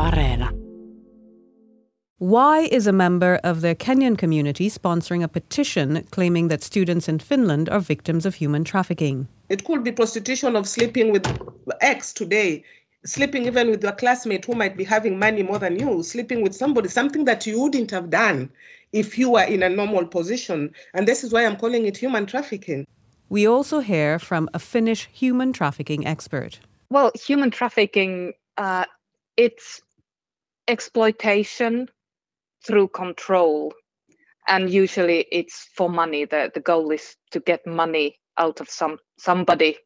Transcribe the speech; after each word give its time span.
Areena. 0.00 0.48
Why 2.16 2.60
is 2.60 2.86
a 2.86 2.92
member 2.92 3.38
of 3.44 3.60
the 3.60 3.74
Kenyan 3.74 4.16
community 4.16 4.70
sponsoring 4.70 5.22
a 5.22 5.28
petition 5.28 6.04
claiming 6.10 6.48
that 6.48 6.62
students 6.62 7.06
in 7.06 7.18
Finland 7.18 7.68
are 7.68 7.80
victims 7.80 8.24
of 8.24 8.34
human 8.34 8.64
trafficking? 8.64 9.28
It 9.50 9.64
could 9.64 9.84
be 9.84 9.92
prostitution 9.92 10.56
of 10.56 10.66
sleeping 10.66 11.12
with 11.12 11.26
ex 11.82 12.14
today, 12.14 12.64
sleeping 13.04 13.44
even 13.44 13.68
with 13.70 13.82
your 13.82 13.92
classmate 13.92 14.46
who 14.46 14.54
might 14.54 14.74
be 14.74 14.84
having 14.84 15.18
money 15.18 15.42
more 15.42 15.58
than 15.58 15.78
you, 15.78 16.02
sleeping 16.02 16.42
with 16.42 16.54
somebody, 16.54 16.88
something 16.88 17.26
that 17.26 17.46
you 17.46 17.60
wouldn't 17.60 17.90
have 17.90 18.08
done 18.08 18.50
if 18.92 19.18
you 19.18 19.30
were 19.32 19.44
in 19.44 19.62
a 19.62 19.68
normal 19.68 20.06
position. 20.06 20.72
And 20.94 21.06
this 21.06 21.22
is 21.24 21.30
why 21.30 21.44
I'm 21.44 21.56
calling 21.56 21.84
it 21.84 21.98
human 21.98 22.24
trafficking. 22.24 22.86
We 23.28 23.46
also 23.46 23.80
hear 23.80 24.18
from 24.18 24.48
a 24.54 24.58
Finnish 24.58 25.10
human 25.12 25.52
trafficking 25.52 26.06
expert. 26.06 26.58
Well, 26.88 27.12
human 27.14 27.50
trafficking, 27.50 28.32
uh, 28.56 28.86
it's 29.36 29.82
exploitation 30.70 31.88
through 32.66 32.88
control. 32.88 33.74
And 34.48 34.70
usually 34.70 35.26
it's 35.30 35.68
for 35.76 35.88
money. 35.90 36.24
The, 36.24 36.50
the 36.54 36.60
goal 36.60 36.90
is 36.90 37.16
to 37.32 37.40
get 37.40 37.66
money 37.66 38.18
out 38.38 38.60
of 38.60 38.68
some 38.68 38.98
somebody 39.18 39.76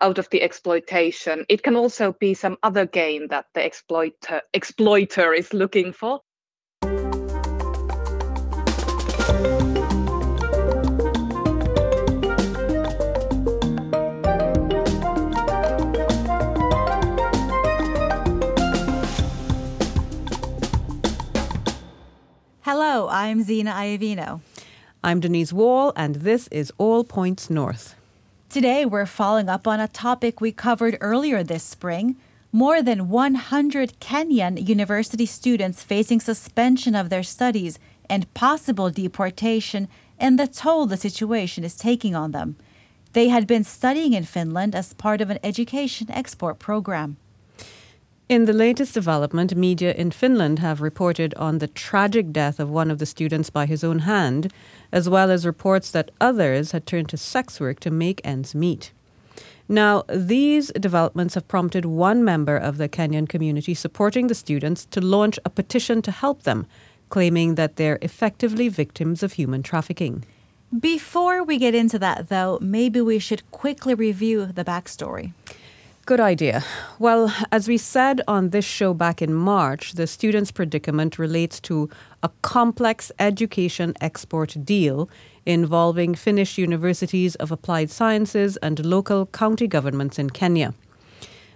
out 0.00 0.18
of 0.18 0.28
the 0.30 0.42
exploitation. 0.42 1.44
It 1.48 1.62
can 1.62 1.76
also 1.76 2.12
be 2.12 2.34
some 2.34 2.56
other 2.62 2.86
gain 2.86 3.28
that 3.28 3.46
the 3.54 3.64
exploiter 3.64 4.42
exploiter 4.54 5.32
is 5.32 5.52
looking 5.52 5.92
for. 5.92 6.20
I'm 23.22 23.44
Zena 23.44 23.70
Iovino. 23.70 24.40
I'm 25.04 25.20
Denise 25.20 25.52
Wall, 25.52 25.92
and 25.94 26.16
this 26.16 26.48
is 26.48 26.72
All 26.76 27.04
Points 27.04 27.48
North. 27.48 27.94
Today, 28.50 28.84
we're 28.84 29.06
following 29.06 29.48
up 29.48 29.68
on 29.68 29.78
a 29.78 29.86
topic 29.86 30.40
we 30.40 30.50
covered 30.50 30.98
earlier 31.00 31.44
this 31.44 31.62
spring. 31.62 32.16
More 32.50 32.82
than 32.82 33.08
100 33.08 34.00
Kenyan 34.00 34.66
university 34.66 35.24
students 35.24 35.84
facing 35.84 36.18
suspension 36.18 36.96
of 36.96 37.10
their 37.10 37.22
studies 37.22 37.78
and 38.10 38.34
possible 38.34 38.90
deportation, 38.90 39.86
and 40.18 40.36
the 40.36 40.48
toll 40.48 40.86
the 40.86 40.96
situation 40.96 41.62
is 41.62 41.76
taking 41.76 42.16
on 42.16 42.32
them. 42.32 42.56
They 43.12 43.28
had 43.28 43.46
been 43.46 43.62
studying 43.62 44.14
in 44.14 44.24
Finland 44.24 44.74
as 44.74 44.94
part 44.94 45.20
of 45.20 45.30
an 45.30 45.38
education 45.44 46.10
export 46.10 46.58
program. 46.58 47.18
In 48.32 48.46
the 48.46 48.54
latest 48.54 48.94
development, 48.94 49.54
media 49.54 49.92
in 49.92 50.10
Finland 50.10 50.58
have 50.60 50.80
reported 50.80 51.34
on 51.34 51.58
the 51.58 51.66
tragic 51.66 52.32
death 52.32 52.58
of 52.58 52.70
one 52.70 52.90
of 52.90 52.98
the 52.98 53.04
students 53.04 53.50
by 53.50 53.66
his 53.66 53.84
own 53.84 53.98
hand, 53.98 54.50
as 54.90 55.06
well 55.06 55.30
as 55.30 55.44
reports 55.44 55.90
that 55.90 56.10
others 56.18 56.72
had 56.72 56.86
turned 56.86 57.10
to 57.10 57.18
sex 57.18 57.60
work 57.60 57.78
to 57.80 57.90
make 57.90 58.22
ends 58.24 58.54
meet. 58.54 58.90
Now, 59.68 60.04
these 60.08 60.68
developments 60.68 61.34
have 61.34 61.46
prompted 61.46 61.84
one 61.84 62.24
member 62.24 62.56
of 62.56 62.78
the 62.78 62.88
Kenyan 62.88 63.28
community 63.28 63.74
supporting 63.74 64.28
the 64.28 64.34
students 64.34 64.86
to 64.86 65.02
launch 65.02 65.38
a 65.44 65.50
petition 65.50 66.00
to 66.00 66.10
help 66.10 66.44
them, 66.44 66.64
claiming 67.10 67.56
that 67.56 67.76
they're 67.76 67.98
effectively 68.00 68.70
victims 68.70 69.22
of 69.22 69.34
human 69.34 69.62
trafficking. 69.62 70.24
Before 70.80 71.44
we 71.44 71.58
get 71.58 71.74
into 71.74 71.98
that, 71.98 72.30
though, 72.30 72.58
maybe 72.62 73.02
we 73.02 73.18
should 73.18 73.42
quickly 73.50 73.92
review 73.92 74.46
the 74.46 74.64
backstory. 74.64 75.34
Good 76.04 76.18
idea. 76.18 76.64
Well, 76.98 77.32
as 77.52 77.68
we 77.68 77.78
said 77.78 78.22
on 78.26 78.50
this 78.50 78.64
show 78.64 78.92
back 78.92 79.22
in 79.22 79.32
March, 79.32 79.92
the 79.92 80.08
students' 80.08 80.50
predicament 80.50 81.16
relates 81.16 81.60
to 81.60 81.88
a 82.24 82.30
complex 82.42 83.12
education 83.20 83.94
export 84.00 84.56
deal 84.64 85.08
involving 85.46 86.16
Finnish 86.16 86.58
universities 86.58 87.36
of 87.36 87.52
applied 87.52 87.88
sciences 87.88 88.56
and 88.56 88.84
local 88.84 89.26
county 89.26 89.68
governments 89.68 90.18
in 90.18 90.30
Kenya. 90.30 90.74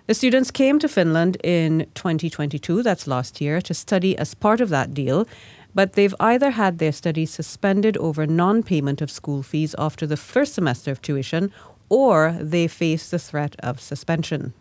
The 0.07 0.15
students 0.15 0.53
came 0.53 0.79
to 0.79 0.89
Finland 0.89 1.39
in 1.43 1.89
2022, 1.95 2.85
that's 2.85 3.09
last 3.09 3.41
year, 3.41 3.61
to 3.63 3.75
study 3.75 4.17
as 4.17 4.35
part 4.35 4.61
of 4.61 4.69
that 4.69 4.95
deal, 4.95 5.27
but 5.75 5.95
they've 5.95 6.15
either 6.21 6.53
had 6.53 6.79
their 6.79 6.93
studies 6.93 7.33
suspended 7.33 7.97
over 7.97 8.25
non 8.29 8.63
payment 8.63 9.03
of 9.03 9.11
school 9.11 9.43
fees 9.43 9.75
after 9.77 10.07
the 10.07 10.17
first 10.17 10.55
semester 10.55 10.93
of 10.93 11.03
tuition 11.03 11.51
or 11.89 12.37
they 12.41 12.67
face 12.69 13.11
the 13.11 13.19
threat 13.19 13.57
of 13.61 13.81
suspension. 13.81 14.53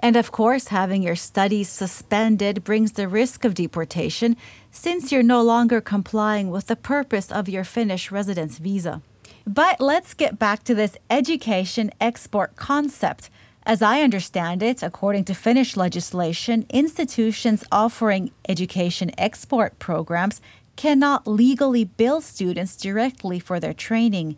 And 0.00 0.16
of 0.16 0.30
course, 0.30 0.68
having 0.68 1.02
your 1.02 1.16
studies 1.16 1.68
suspended 1.68 2.62
brings 2.62 2.92
the 2.92 3.08
risk 3.08 3.44
of 3.44 3.54
deportation 3.54 4.36
since 4.70 5.10
you're 5.10 5.24
no 5.24 5.42
longer 5.42 5.80
complying 5.80 6.50
with 6.50 6.66
the 6.66 6.76
purpose 6.76 7.32
of 7.32 7.48
your 7.48 7.64
Finnish 7.64 8.12
residence 8.12 8.58
visa. 8.58 9.02
But 9.44 9.80
let's 9.80 10.14
get 10.14 10.38
back 10.38 10.62
to 10.64 10.74
this 10.74 10.96
education 11.10 11.90
export 12.00 12.54
concept. 12.54 13.30
As 13.64 13.82
I 13.82 14.02
understand 14.02 14.62
it, 14.62 14.82
according 14.82 15.24
to 15.24 15.34
Finnish 15.34 15.76
legislation, 15.76 16.64
institutions 16.70 17.64
offering 17.72 18.30
education 18.48 19.10
export 19.18 19.78
programs 19.78 20.40
cannot 20.76 21.26
legally 21.26 21.84
bill 21.84 22.20
students 22.20 22.76
directly 22.76 23.40
for 23.40 23.58
their 23.58 23.74
training. 23.74 24.36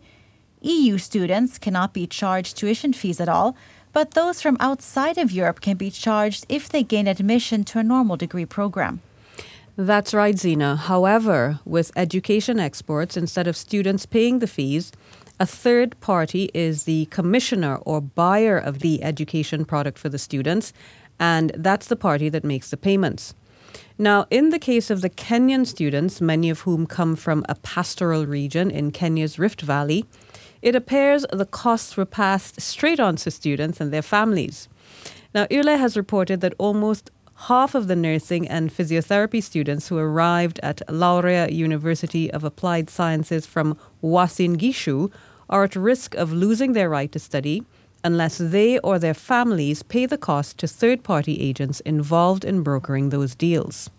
EU 0.61 0.97
students 0.97 1.57
cannot 1.57 1.93
be 1.93 2.05
charged 2.05 2.55
tuition 2.55 2.93
fees 2.93 3.19
at 3.19 3.27
all, 3.27 3.55
but 3.93 4.11
those 4.11 4.41
from 4.41 4.57
outside 4.59 5.17
of 5.17 5.31
Europe 5.31 5.61
can 5.61 5.75
be 5.75 5.91
charged 5.91 6.45
if 6.47 6.69
they 6.69 6.83
gain 6.83 7.07
admission 7.07 7.63
to 7.63 7.79
a 7.79 7.83
normal 7.83 8.15
degree 8.15 8.45
program. 8.45 9.01
That's 9.75 10.13
right, 10.13 10.37
Zena. 10.37 10.75
However, 10.75 11.59
with 11.65 11.91
education 11.95 12.59
exports, 12.59 13.17
instead 13.17 13.47
of 13.47 13.57
students 13.57 14.05
paying 14.05 14.39
the 14.39 14.47
fees, 14.47 14.91
a 15.39 15.45
third 15.45 15.99
party 16.01 16.51
is 16.53 16.83
the 16.83 17.05
commissioner 17.05 17.77
or 17.77 17.99
buyer 17.99 18.57
of 18.57 18.79
the 18.79 19.01
education 19.03 19.65
product 19.65 19.97
for 19.97 20.09
the 20.09 20.19
students, 20.19 20.71
and 21.19 21.51
that's 21.55 21.87
the 21.87 21.95
party 21.95 22.29
that 22.29 22.43
makes 22.43 22.69
the 22.69 22.77
payments. 22.77 23.33
Now, 23.97 24.25
in 24.29 24.49
the 24.49 24.59
case 24.59 24.89
of 24.89 25.01
the 25.01 25.09
Kenyan 25.09 25.65
students, 25.65 26.21
many 26.21 26.49
of 26.49 26.61
whom 26.61 26.85
come 26.85 27.15
from 27.15 27.45
a 27.49 27.55
pastoral 27.55 28.25
region 28.25 28.69
in 28.69 28.91
Kenya's 28.91 29.39
Rift 29.39 29.61
Valley, 29.61 30.05
it 30.61 30.75
appears 30.75 31.25
the 31.31 31.45
costs 31.45 31.97
were 31.97 32.05
passed 32.05 32.61
straight 32.61 32.99
on 32.99 33.15
to 33.17 33.31
students 33.31 33.79
and 33.81 33.91
their 33.91 34.01
families. 34.01 34.69
Now, 35.33 35.47
Yle 35.49 35.77
has 35.77 35.97
reported 35.97 36.41
that 36.41 36.53
almost 36.57 37.09
half 37.47 37.73
of 37.73 37.87
the 37.87 37.95
nursing 37.95 38.47
and 38.47 38.71
physiotherapy 38.71 39.41
students 39.41 39.87
who 39.87 39.97
arrived 39.97 40.59
at 40.61 40.81
Laurea 40.89 41.49
University 41.49 42.31
of 42.31 42.43
Applied 42.43 42.89
Sciences 42.89 43.45
from 43.45 43.77
Uasin 44.03 44.57
Gishu 44.57 45.11
are 45.49 45.63
at 45.63 45.75
risk 45.75 46.15
of 46.15 46.31
losing 46.31 46.73
their 46.73 46.89
right 46.89 47.11
to 47.11 47.19
study 47.19 47.63
unless 48.03 48.37
they 48.37 48.79
or 48.79 48.99
their 48.99 49.13
families 49.13 49.83
pay 49.83 50.05
the 50.05 50.17
cost 50.17 50.57
to 50.57 50.67
third 50.67 51.03
party 51.03 51.39
agents 51.39 51.79
involved 51.81 52.43
in 52.43 52.63
brokering 52.63 53.09
those 53.09 53.35
deals. 53.35 53.89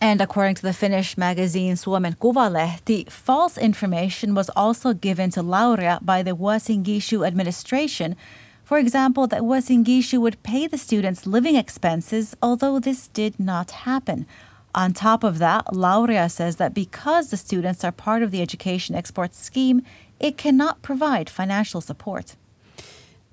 And 0.00 0.20
according 0.20 0.54
to 0.56 0.62
the 0.62 0.72
Finnish 0.72 1.18
magazine 1.18 1.74
Suomen 1.74 2.16
Kuvalehti, 2.16 3.10
false 3.10 3.58
information 3.58 4.32
was 4.34 4.48
also 4.50 4.92
given 4.92 5.30
to 5.30 5.42
Laurea 5.42 5.98
by 6.02 6.22
the 6.22 6.36
Uasin 6.36 6.84
Gishu 6.84 7.26
administration. 7.26 8.14
For 8.62 8.78
example, 8.78 9.26
that 9.26 9.42
Uasin 9.42 9.84
Gishu 9.84 10.20
would 10.20 10.42
pay 10.44 10.68
the 10.68 10.78
students 10.78 11.26
living 11.26 11.56
expenses, 11.56 12.36
although 12.40 12.78
this 12.78 13.08
did 13.08 13.40
not 13.40 13.70
happen. 13.72 14.24
On 14.72 14.92
top 14.92 15.24
of 15.24 15.38
that, 15.38 15.74
Laurea 15.74 16.28
says 16.28 16.56
that 16.56 16.74
because 16.74 17.30
the 17.30 17.36
students 17.36 17.82
are 17.82 17.90
part 17.90 18.22
of 18.22 18.30
the 18.30 18.42
education 18.42 18.94
export 18.94 19.34
scheme, 19.34 19.82
it 20.20 20.36
cannot 20.36 20.82
provide 20.82 21.28
financial 21.28 21.80
support. 21.80 22.36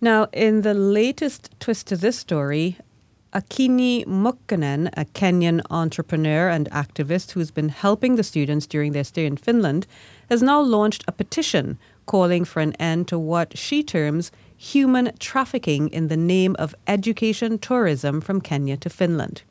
Now, 0.02 0.28
in 0.34 0.62
the 0.62 0.74
latest 0.74 1.54
twist 1.60 1.88
to 1.88 1.98
this 1.98 2.18
story, 2.18 2.78
Akini 3.36 4.06
Mukkonen, 4.06 4.88
a 4.96 5.04
Kenyan 5.04 5.60
entrepreneur 5.70 6.48
and 6.48 6.72
activist 6.72 7.32
who's 7.32 7.52
been 7.52 7.68
helping 7.68 8.16
the 8.16 8.24
students 8.24 8.66
during 8.66 8.94
their 8.94 9.04
stay 9.04 9.26
in 9.26 9.36
Finland, 9.36 9.86
has 10.30 10.42
now 10.42 10.62
launched 10.62 11.04
a 11.06 11.12
petition 11.12 11.78
calling 12.06 12.46
for 12.46 12.62
an 12.62 12.72
end 12.80 13.10
to 13.10 13.20
what 13.20 13.58
she 13.58 13.84
terms 13.84 14.32
human 14.56 15.12
trafficking 15.20 15.90
in 15.90 16.08
the 16.08 16.16
name 16.16 16.56
of 16.58 16.74
education 16.88 17.60
tourism 17.60 18.22
from 18.22 18.40
Kenya 18.40 18.78
to 18.78 18.90
Finland. 18.90 19.42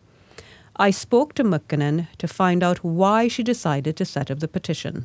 I 0.76 0.90
spoke 0.90 1.34
to 1.34 1.44
Mukkonen 1.44 2.08
to 2.16 2.26
find 2.26 2.62
out 2.62 2.82
why 2.82 3.28
she 3.28 3.42
decided 3.42 3.98
to 3.98 4.06
set 4.06 4.30
up 4.30 4.40
the 4.40 4.48
petition. 4.48 5.04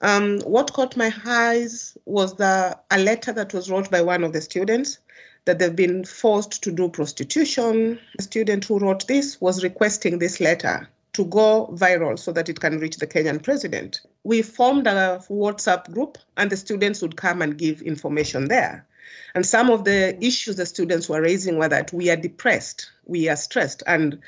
Um, 0.00 0.40
what 0.40 0.72
caught 0.72 0.96
my 0.96 1.12
eyes 1.26 1.98
was 2.06 2.36
the, 2.36 2.78
a 2.90 2.98
letter 2.98 3.32
that 3.34 3.52
was 3.52 3.70
wrote 3.70 3.90
by 3.90 4.00
one 4.00 4.24
of 4.24 4.32
the 4.32 4.40
students 4.40 5.00
that 5.48 5.58
they've 5.58 5.74
been 5.74 6.04
forced 6.04 6.62
to 6.62 6.70
do 6.70 6.88
prostitution. 6.88 7.98
The 8.18 8.22
student 8.22 8.66
who 8.66 8.78
wrote 8.78 9.06
this 9.08 9.40
was 9.40 9.64
requesting 9.64 10.18
this 10.18 10.40
letter 10.40 10.88
to 11.14 11.24
go 11.24 11.74
viral 11.74 12.18
so 12.18 12.32
that 12.32 12.48
it 12.48 12.60
can 12.60 12.78
reach 12.78 12.98
the 12.98 13.06
Kenyan 13.06 13.42
president. 13.42 14.02
We 14.24 14.42
formed 14.42 14.86
a 14.86 15.20
WhatsApp 15.28 15.90
group, 15.94 16.18
and 16.36 16.50
the 16.50 16.56
students 16.56 17.00
would 17.02 17.16
come 17.16 17.40
and 17.42 17.56
give 17.56 17.80
information 17.82 18.48
there. 18.48 18.86
And 19.34 19.46
some 19.46 19.70
of 19.70 19.84
the 19.84 20.22
issues 20.22 20.56
the 20.56 20.66
students 20.66 21.08
were 21.08 21.22
raising 21.22 21.56
were 21.58 21.68
that 21.68 21.92
we 21.92 22.10
are 22.10 22.16
depressed, 22.16 22.90
we 23.06 23.28
are 23.28 23.36
stressed, 23.36 23.82
and 23.86 24.20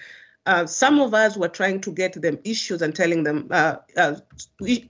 Uh, 0.46 0.66
some 0.66 1.02
of 1.02 1.12
us 1.12 1.36
were 1.36 1.52
trying 1.52 1.80
to 1.80 1.92
get 1.92 2.14
them 2.22 2.38
issues 2.44 2.82
and 2.82 2.94
telling 2.94 3.24
them 3.24 3.46
uh, 3.50 3.76
uh, 3.96 4.16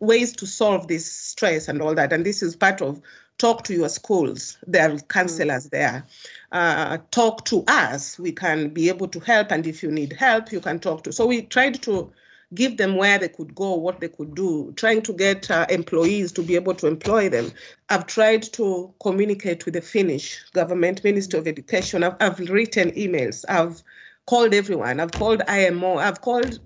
ways 0.00 0.32
to 0.32 0.46
solve 0.46 0.86
this 0.86 1.04
stress 1.12 1.68
and 1.68 1.82
all 1.82 1.94
that. 1.94 2.12
And 2.12 2.24
this 2.24 2.40
is 2.40 2.54
part 2.56 2.80
of 2.80 3.00
talk 3.40 3.64
to 3.64 3.74
your 3.74 3.88
schools. 3.88 4.58
There 4.66 4.92
are 4.92 4.98
counselors 4.98 5.66
mm. 5.66 5.70
there. 5.70 6.04
Uh, 6.52 6.98
talk 7.10 7.44
to 7.46 7.64
us. 7.66 8.18
We 8.18 8.32
can 8.32 8.68
be 8.68 8.88
able 8.88 9.08
to 9.08 9.20
help. 9.20 9.50
And 9.50 9.66
if 9.66 9.82
you 9.82 9.90
need 9.90 10.12
help, 10.12 10.52
you 10.52 10.60
can 10.60 10.78
talk 10.78 11.04
to. 11.04 11.12
So 11.12 11.26
we 11.26 11.42
tried 11.42 11.82
to 11.82 12.12
give 12.54 12.76
them 12.76 12.96
where 12.96 13.18
they 13.18 13.28
could 13.28 13.54
go, 13.54 13.74
what 13.74 14.00
they 14.00 14.08
could 14.08 14.34
do, 14.34 14.72
trying 14.76 15.02
to 15.02 15.12
get 15.12 15.50
uh, 15.50 15.66
employees 15.70 16.32
to 16.32 16.42
be 16.42 16.56
able 16.56 16.74
to 16.74 16.86
employ 16.86 17.28
them. 17.28 17.50
I've 17.88 18.06
tried 18.06 18.42
to 18.54 18.92
communicate 19.00 19.64
with 19.64 19.74
the 19.74 19.80
Finnish 19.80 20.42
government, 20.52 21.02
Ministry 21.04 21.38
of 21.38 21.46
Education. 21.46 22.02
I've, 22.02 22.16
I've 22.20 22.38
written 22.40 22.90
emails. 22.90 23.44
I've 23.48 23.82
called 24.26 24.52
everyone. 24.52 25.00
I've 25.00 25.12
called 25.12 25.42
IMO. 25.48 25.96
I've 25.96 26.20
called 26.20 26.58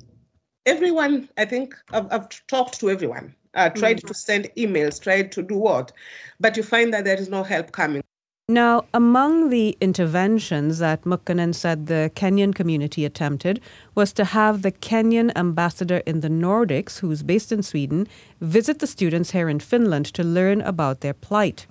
everyone. 0.67 1.29
I 1.37 1.45
think 1.45 1.75
I've, 1.93 2.11
I've 2.11 2.47
talked 2.47 2.81
to 2.81 2.91
everyone. 2.91 3.35
Uh, 3.55 3.69
tried 3.71 3.99
mm-hmm. 3.99 4.09
to 4.09 4.15
send 4.15 4.51
emails, 4.57 5.01
tried 5.01 5.31
to 5.33 5.43
do 5.43 5.57
what, 5.57 5.93
but 6.41 6.57
you 6.57 6.63
find 6.63 6.93
that 6.93 7.05
there 7.05 7.19
is 7.19 7.29
no 7.29 7.43
help 7.43 7.73
coming. 7.73 8.03
Now, 8.49 8.85
among 8.93 9.49
the 9.49 9.75
interventions 9.81 10.79
that 10.79 11.05
Mukkonen 11.05 11.55
said 11.55 11.87
the 11.87 12.11
Kenyan 12.15 12.55
community 12.55 13.07
attempted 13.07 13.59
was 13.95 14.13
to 14.13 14.25
have 14.27 14.61
the 14.61 14.71
Kenyan 14.71 15.33
ambassador 15.35 16.03
in 16.05 16.21
the 16.21 16.29
Nordics, 16.29 16.99
who's 16.99 17.23
based 17.23 17.53
in 17.53 17.63
Sweden, 17.63 18.07
visit 18.43 18.81
the 18.81 18.87
students 18.87 19.31
here 19.31 19.49
in 19.49 19.61
Finland 19.61 20.13
to 20.13 20.23
learn 20.23 20.61
about 20.61 21.01
their 21.01 21.15
plight. 21.15 21.67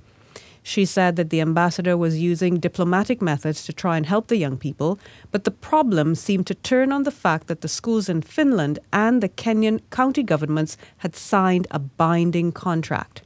She 0.64 0.86
said 0.86 1.18
that 1.18 1.30
the 1.30 1.42
ambassador 1.42 1.98
was 1.98 2.22
using 2.22 2.58
diplomatic 2.58 3.22
methods 3.22 3.66
to 3.66 3.74
try 3.74 3.98
and 3.98 4.06
help 4.06 4.28
the 4.28 4.38
young 4.38 4.58
people, 4.58 4.98
but 5.30 5.44
the 5.44 5.52
problem 5.52 6.16
seemed 6.16 6.48
to 6.48 6.56
turn 6.56 6.94
on 6.94 7.04
the 7.04 7.12
fact 7.12 7.48
that 7.48 7.60
the 7.60 7.68
schools 7.68 8.08
in 8.08 8.22
Finland 8.22 8.80
and 8.94 9.22
the 9.22 9.28
Kenyan 9.28 9.82
county 9.90 10.24
governments 10.24 10.78
had 11.00 11.18
signed 11.18 11.68
a 11.70 11.80
binding 11.80 12.54
contract. 12.54 13.24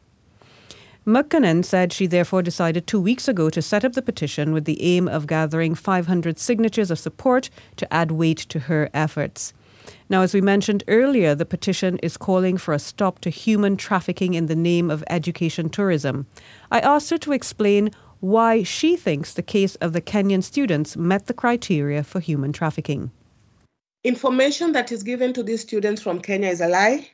Mukkonen 1.06 1.64
said 1.64 1.94
she 1.94 2.06
therefore 2.06 2.42
decided 2.42 2.86
two 2.86 3.00
weeks 3.00 3.30
ago 3.30 3.50
to 3.50 3.62
set 3.62 3.86
up 3.86 3.94
the 3.94 4.02
petition 4.02 4.52
with 4.52 4.66
the 4.66 4.82
aim 4.84 5.08
of 5.08 5.26
gathering 5.26 5.74
500 5.74 6.38
signatures 6.38 6.92
of 6.92 7.00
support 7.00 7.50
to 7.78 7.94
add 7.94 8.12
weight 8.12 8.40
to 8.40 8.60
her 8.62 8.90
efforts. 8.94 9.54
Now, 10.10 10.22
as 10.22 10.34
we 10.34 10.42
mentioned 10.42 10.84
earlier, 10.88 11.36
the 11.36 11.46
petition 11.46 11.98
is 12.04 12.18
calling 12.18 12.58
for 12.58 12.74
a 12.74 12.80
stop 12.80 13.20
to 13.20 13.30
human 13.30 13.78
trafficking 13.78 14.34
in 14.34 14.48
the 14.48 14.56
name 14.56 14.90
of 14.90 15.04
education 15.10 15.70
tourism. 15.70 16.28
I 16.72 16.80
asked 16.80 17.10
her 17.10 17.18
to 17.20 17.34
explain 17.34 17.92
why 18.20 18.64
she 18.64 18.96
thinks 18.96 19.34
the 19.34 19.44
case 19.44 19.76
of 19.76 19.94
the 19.94 20.02
Kenyan 20.02 20.44
students 20.44 20.98
met 20.98 21.28
the 21.28 21.34
criteria 21.34 22.04
for 22.04 22.20
human 22.20 22.52
trafficking. 22.52 23.12
Information 24.04 24.72
that 24.72 24.92
is 24.92 25.04
given 25.04 25.34
to 25.34 25.44
these 25.44 25.62
students 25.62 26.02
from 26.02 26.22
Kenya 26.22 26.50
is 26.50 26.62
a 26.62 26.68
lie. 26.68 27.10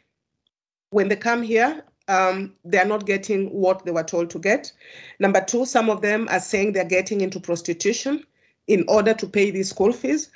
When 0.92 1.08
they 1.08 1.16
come 1.16 1.42
here, 1.42 1.84
um, 2.08 2.54
they're 2.66 2.86
not 2.86 3.06
getting 3.06 3.48
what 3.48 3.86
they 3.86 3.92
were 3.92 4.04
told 4.04 4.30
to 4.32 4.40
get. 4.40 4.72
Number 5.20 5.42
two, 5.42 5.66
some 5.66 5.90
of 5.90 6.02
them 6.02 6.28
are 6.30 6.40
saying 6.40 6.74
they're 6.74 6.86
getting 6.86 7.22
into 7.22 7.40
prostitution 7.40 8.24
in 8.68 8.86
order 8.88 9.14
to 9.14 9.28
pay 9.28 9.52
these 9.52 9.70
school 9.70 9.92
fees. 9.92 10.30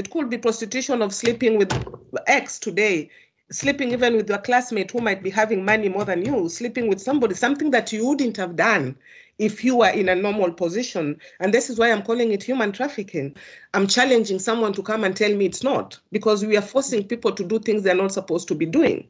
It 0.00 0.08
could 0.08 0.30
be 0.30 0.38
prostitution 0.38 1.02
of 1.02 1.12
sleeping 1.12 1.58
with 1.58 1.70
X 2.26 2.58
today, 2.58 3.10
sleeping 3.50 3.92
even 3.92 4.16
with 4.16 4.30
your 4.30 4.38
classmate 4.38 4.90
who 4.90 5.02
might 5.02 5.22
be 5.22 5.28
having 5.28 5.62
money 5.62 5.90
more 5.90 6.06
than 6.06 6.24
you, 6.24 6.48
sleeping 6.48 6.88
with 6.88 6.98
somebody, 6.98 7.34
something 7.34 7.70
that 7.72 7.92
you 7.92 8.06
wouldn't 8.06 8.38
have 8.38 8.56
done 8.56 8.96
if 9.38 9.62
you 9.62 9.76
were 9.76 9.90
in 9.90 10.08
a 10.08 10.14
normal 10.14 10.52
position. 10.52 11.20
And 11.40 11.52
this 11.52 11.68
is 11.68 11.78
why 11.78 11.92
I'm 11.92 12.02
calling 12.02 12.32
it 12.32 12.42
human 12.42 12.72
trafficking. 12.72 13.36
I'm 13.74 13.86
challenging 13.86 14.38
someone 14.38 14.72
to 14.72 14.82
come 14.82 15.04
and 15.04 15.14
tell 15.14 15.34
me 15.36 15.44
it's 15.44 15.62
not, 15.62 15.98
because 16.12 16.46
we 16.46 16.56
are 16.56 16.62
forcing 16.62 17.04
people 17.06 17.32
to 17.32 17.44
do 17.44 17.58
things 17.58 17.82
they're 17.82 17.94
not 17.94 18.12
supposed 18.12 18.48
to 18.48 18.54
be 18.54 18.64
doing. 18.64 19.06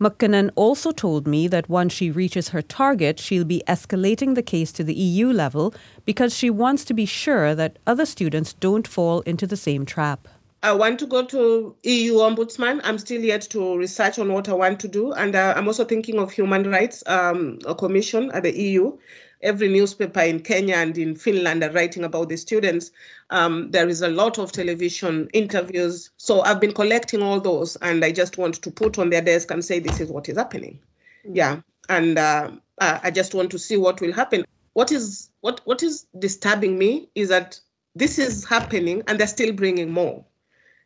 Mukkonen 0.00 0.50
also 0.56 0.92
told 0.92 1.26
me 1.26 1.46
that 1.48 1.68
once 1.68 1.92
she 1.92 2.10
reaches 2.10 2.48
her 2.48 2.62
target, 2.62 3.18
she'll 3.20 3.44
be 3.44 3.62
escalating 3.68 4.34
the 4.34 4.42
case 4.42 4.72
to 4.72 4.82
the 4.82 4.94
EU 4.94 5.30
level 5.30 5.74
because 6.06 6.34
she 6.34 6.48
wants 6.48 6.84
to 6.86 6.94
be 6.94 7.04
sure 7.04 7.54
that 7.54 7.78
other 7.86 8.06
students 8.06 8.54
don't 8.54 8.88
fall 8.88 9.20
into 9.20 9.46
the 9.46 9.58
same 9.58 9.84
trap. 9.84 10.26
I 10.62 10.72
want 10.72 10.98
to 11.00 11.06
go 11.06 11.24
to 11.26 11.74
EU 11.82 12.14
Ombudsman. 12.14 12.80
I'm 12.84 12.98
still 12.98 13.22
yet 13.22 13.42
to 13.50 13.76
research 13.76 14.18
on 14.18 14.32
what 14.32 14.48
I 14.48 14.54
want 14.54 14.80
to 14.80 14.88
do. 14.88 15.12
And 15.12 15.34
uh, 15.34 15.54
I'm 15.56 15.66
also 15.66 15.84
thinking 15.84 16.18
of 16.18 16.32
Human 16.32 16.70
Rights 16.70 17.02
um, 17.06 17.58
Commission 17.78 18.30
at 18.32 18.42
the 18.42 18.58
EU 18.58 18.96
every 19.42 19.68
newspaper 19.68 20.20
in 20.20 20.40
Kenya 20.40 20.76
and 20.76 20.96
in 20.98 21.14
Finland 21.14 21.62
are 21.64 21.70
writing 21.70 22.04
about 22.04 22.28
the 22.28 22.36
students. 22.36 22.90
Um, 23.30 23.70
there 23.70 23.88
is 23.88 24.02
a 24.02 24.08
lot 24.08 24.38
of 24.38 24.52
television 24.52 25.28
interviews. 25.32 26.10
So 26.16 26.42
I've 26.42 26.60
been 26.60 26.72
collecting 26.74 27.22
all 27.22 27.40
those 27.40 27.76
and 27.76 28.04
I 28.04 28.12
just 28.12 28.38
want 28.38 28.56
to 28.62 28.70
put 28.70 28.98
on 28.98 29.10
their 29.10 29.22
desk 29.22 29.50
and 29.50 29.64
say, 29.64 29.78
this 29.78 30.00
is 30.00 30.10
what 30.10 30.28
is 30.28 30.36
happening. 30.36 30.78
Mm-hmm. 31.26 31.36
Yeah. 31.36 31.60
And 31.88 32.18
uh, 32.18 32.50
I 32.80 33.10
just 33.10 33.34
want 33.34 33.50
to 33.50 33.58
see 33.58 33.76
what 33.76 34.00
will 34.00 34.12
happen. 34.12 34.44
What 34.74 34.92
is 34.92 35.30
what 35.40 35.60
what 35.64 35.82
is 35.82 36.06
disturbing 36.18 36.78
me 36.78 37.08
is 37.14 37.28
that 37.28 37.58
this 37.96 38.18
is 38.18 38.44
happening 38.44 39.02
and 39.06 39.18
they're 39.18 39.26
still 39.26 39.52
bringing 39.52 39.90
more 39.90 40.24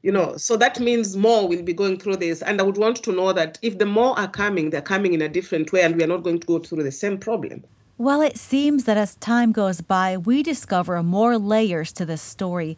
you 0.03 0.13
know 0.13 0.37
so 0.37 0.57
that 0.57 0.81
means 0.81 1.17
more 1.17 1.47
will 1.47 1.63
be 1.63 1.73
going 1.73 1.99
through 1.99 2.17
this 2.17 2.43
and 2.43 2.61
i 2.61 2.65
would 2.65 2.77
want 2.77 3.03
to 3.03 3.13
know 3.13 3.33
that 3.33 3.59
if 3.63 3.79
the 3.79 3.87
more 3.87 4.19
are 4.19 4.29
coming 4.29 4.71
they're 4.71 4.81
coming 4.81 5.13
in 5.13 5.23
a 5.23 5.29
different 5.29 5.73
way 5.73 5.83
and 5.83 5.97
we 5.97 6.05
are 6.05 6.07
not 6.09 6.23
going 6.23 6.39
to 6.39 6.47
go 6.47 6.59
through 6.59 6.83
the 6.83 6.93
same 6.93 7.19
problem 7.19 7.63
well, 7.97 8.21
it 8.21 8.37
seems 8.37 8.85
that 8.85 8.97
as 8.97 9.15
time 9.17 9.53
goes 9.53 9.81
by, 9.81 10.17
we 10.17 10.43
discover 10.43 11.03
more 11.03 11.39
layers 11.39 11.93
to 11.93 12.05
this 12.05 12.23
story. 12.23 12.77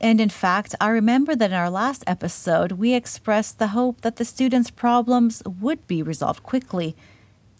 And 0.00 0.20
in 0.20 0.28
fact, 0.28 0.74
I 0.80 0.88
remember 0.88 1.34
that 1.34 1.50
in 1.50 1.56
our 1.56 1.70
last 1.70 2.04
episode, 2.06 2.72
we 2.72 2.94
expressed 2.94 3.58
the 3.58 3.68
hope 3.68 4.00
that 4.00 4.16
the 4.16 4.24
students' 4.24 4.70
problems 4.70 5.42
would 5.46 5.86
be 5.86 6.02
resolved 6.02 6.42
quickly. 6.42 6.96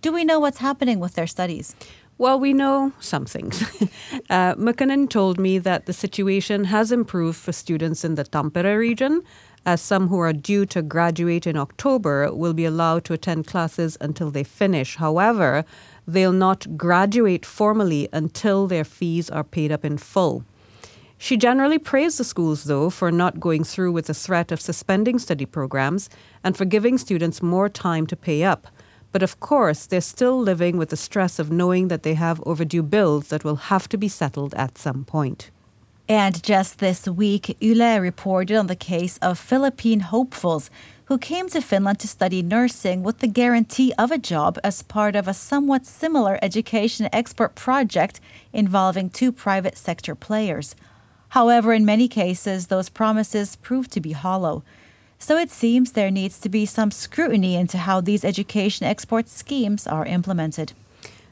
Do 0.01 0.13
we 0.13 0.25
know 0.25 0.41
what's 0.41 0.59
happening 0.59 0.99
with 0.99 1.15
their 1.15 1.29
studies? 1.29 1.75
Well, 2.19 2.39
we 2.39 2.53
know 2.53 2.93
some 3.01 3.25
things. 3.25 3.63
uh, 4.31 4.55
Mukkonen 4.55 5.09
told 5.09 5.41
me 5.41 5.59
that 5.59 5.87
the 5.87 5.93
situation 5.93 6.65
has 6.65 6.93
improved 6.93 7.39
for 7.39 7.53
students 7.53 8.05
in 8.05 8.17
the 8.17 8.25
Tampere 8.25 8.79
region, 8.79 9.23
as 9.65 9.81
some 9.81 10.09
who 10.09 10.19
are 10.19 10.33
due 10.33 10.67
to 10.67 10.83
graduate 10.83 11.47
in 11.47 11.57
October 11.57 12.33
will 12.33 12.55
be 12.55 12.65
allowed 12.65 13.05
to 13.05 13.13
attend 13.13 13.47
classes 13.47 13.97
until 14.01 14.31
they 14.31 14.45
finish. 14.45 14.97
However, 14.97 15.65
they'll 16.07 16.33
not 16.33 16.77
graduate 16.77 17.47
formally 17.47 18.09
until 18.13 18.67
their 18.67 18.85
fees 18.85 19.31
are 19.31 19.45
paid 19.45 19.71
up 19.71 19.85
in 19.85 19.99
full. 19.99 20.45
She 21.23 21.37
generally 21.37 21.79
praised 21.79 22.19
the 22.19 22.25
schools, 22.25 22.65
though, 22.65 22.91
for 22.91 23.13
not 23.13 23.39
going 23.39 23.63
through 23.63 23.93
with 23.93 24.07
the 24.07 24.15
threat 24.15 24.51
of 24.51 24.61
suspending 24.61 25.21
study 25.21 25.47
programs 25.47 26.11
and 26.43 26.57
for 26.57 26.65
giving 26.65 26.99
students 26.99 27.41
more 27.41 27.69
time 27.69 28.09
to 28.09 28.17
pay 28.17 28.43
up. 28.43 28.67
But 29.13 29.23
of 29.23 29.39
course, 29.39 29.87
they're 29.87 30.01
still 30.01 30.41
living 30.41 30.79
with 30.79 30.89
the 30.89 30.97
stress 30.97 31.39
of 31.39 31.53
knowing 31.53 31.87
that 31.87 32.03
they 32.03 32.15
have 32.15 32.43
overdue 32.45 32.83
bills 32.83 33.29
that 33.29 33.45
will 33.45 33.71
have 33.71 33.89
to 33.91 33.97
be 33.97 34.09
settled 34.09 34.53
at 34.55 34.79
some 34.79 35.05
point. 35.05 35.52
And 36.13 36.43
just 36.43 36.79
this 36.79 37.09
week, 37.09 37.57
Yle 37.59 37.99
reported 37.99 38.55
on 38.59 38.67
the 38.67 38.77
case 38.77 39.17
of 39.23 39.39
Philippine 39.39 40.01
hopefuls 40.01 40.69
who 41.07 41.17
came 41.17 41.49
to 41.49 41.63
Finland 41.63 42.01
to 42.01 42.07
study 42.07 42.43
nursing 42.43 43.03
with 43.03 43.21
the 43.21 43.27
guarantee 43.27 43.95
of 43.97 44.11
a 44.11 44.19
job 44.19 44.59
as 44.63 44.83
part 44.83 45.17
of 45.17 45.27
a 45.27 45.33
somewhat 45.33 45.87
similar 45.87 46.39
education 46.43 47.09
export 47.15 47.55
project 47.55 48.21
involving 48.53 49.09
two 49.09 49.33
private 49.33 49.79
sector 49.79 50.15
players. 50.15 50.77
However, 51.31 51.73
in 51.73 51.87
many 51.87 52.09
cases, 52.09 52.67
those 52.67 52.91
promises 52.91 53.57
proved 53.57 53.91
to 53.93 54.01
be 54.03 54.13
hollow. 54.13 54.63
So 55.19 55.39
it 55.39 55.51
seems 55.51 55.93
there 55.93 56.11
needs 56.11 56.39
to 56.41 56.51
be 56.51 56.67
some 56.67 56.91
scrutiny 56.91 57.57
into 57.57 57.79
how 57.79 58.03
these 58.03 58.23
education 58.23 58.85
export 58.85 59.31
schemes 59.31 59.87
are 59.87 60.05
implemented. 60.05 60.75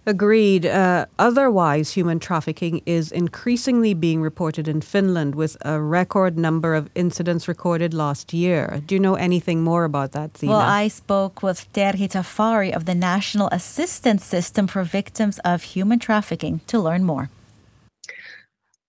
Agreed. 0.06 0.64
Uh, 0.64 1.06
otherwise, 1.18 1.92
human 1.92 2.18
trafficking 2.18 2.80
is 2.86 3.12
increasingly 3.12 3.92
being 3.94 4.22
reported 4.22 4.66
in 4.66 4.80
Finland 4.80 5.34
with 5.34 5.56
a 5.60 5.80
record 5.80 6.38
number 6.38 6.74
of 6.74 6.88
incidents 6.94 7.46
recorded 7.46 7.92
last 7.92 8.32
year. 8.32 8.82
Do 8.86 8.94
you 8.94 9.00
know 9.00 9.14
anything 9.14 9.62
more 9.62 9.84
about 9.84 10.12
that, 10.12 10.38
Zena? 10.38 10.52
Well, 10.52 10.60
I 10.60 10.88
spoke 10.88 11.42
with 11.42 11.70
Terhi 11.72 12.08
Tafari 12.08 12.74
of 12.74 12.86
the 12.86 12.94
National 12.94 13.48
Assistance 13.52 14.24
System 14.24 14.66
for 14.66 14.82
Victims 14.84 15.38
of 15.44 15.62
Human 15.62 15.98
Trafficking 15.98 16.60
to 16.66 16.78
learn 16.78 17.04
more. 17.04 17.28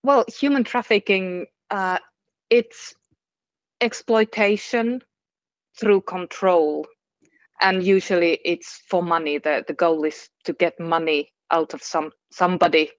Well, 0.02 0.24
human 0.28 0.64
trafficking, 0.64 1.46
uh, 1.70 1.98
it's 2.50 2.94
exploitation 3.80 5.02
through 5.78 6.00
control 6.02 6.86
and 7.62 7.82
usually 7.82 8.40
it's 8.44 8.82
for 8.88 9.02
money. 9.02 9.38
The, 9.38 9.64
the 9.66 9.74
goal 9.74 10.04
is 10.04 10.28
to 10.44 10.52
get 10.52 10.78
money 10.78 11.32
out 11.50 11.74
of 11.74 11.82
some 11.82 12.10
somebody 12.30 12.90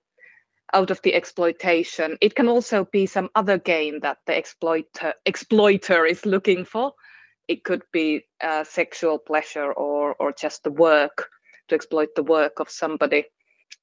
out 0.74 0.90
of 0.90 1.02
the 1.04 1.14
exploitation. 1.14 2.18
It 2.22 2.36
can 2.36 2.48
also 2.48 2.86
be 2.86 3.06
some 3.06 3.30
other 3.36 3.60
gain 3.60 4.00
that 4.02 4.18
the 4.26 4.38
exploiter 4.38 5.14
exploiter 5.26 6.06
is 6.06 6.26
looking 6.26 6.66
for. 6.66 6.94
It 7.48 7.64
could 7.64 7.84
be 7.92 8.26
uh, 8.42 8.64
sexual 8.64 9.20
pleasure 9.20 9.74
or 9.74 10.16
or 10.20 10.32
just 10.32 10.64
the 10.64 10.72
work 10.72 11.30
to 11.68 11.76
exploit 11.76 12.10
the 12.16 12.24
work 12.24 12.60
of 12.60 12.70
somebody. 12.70 13.26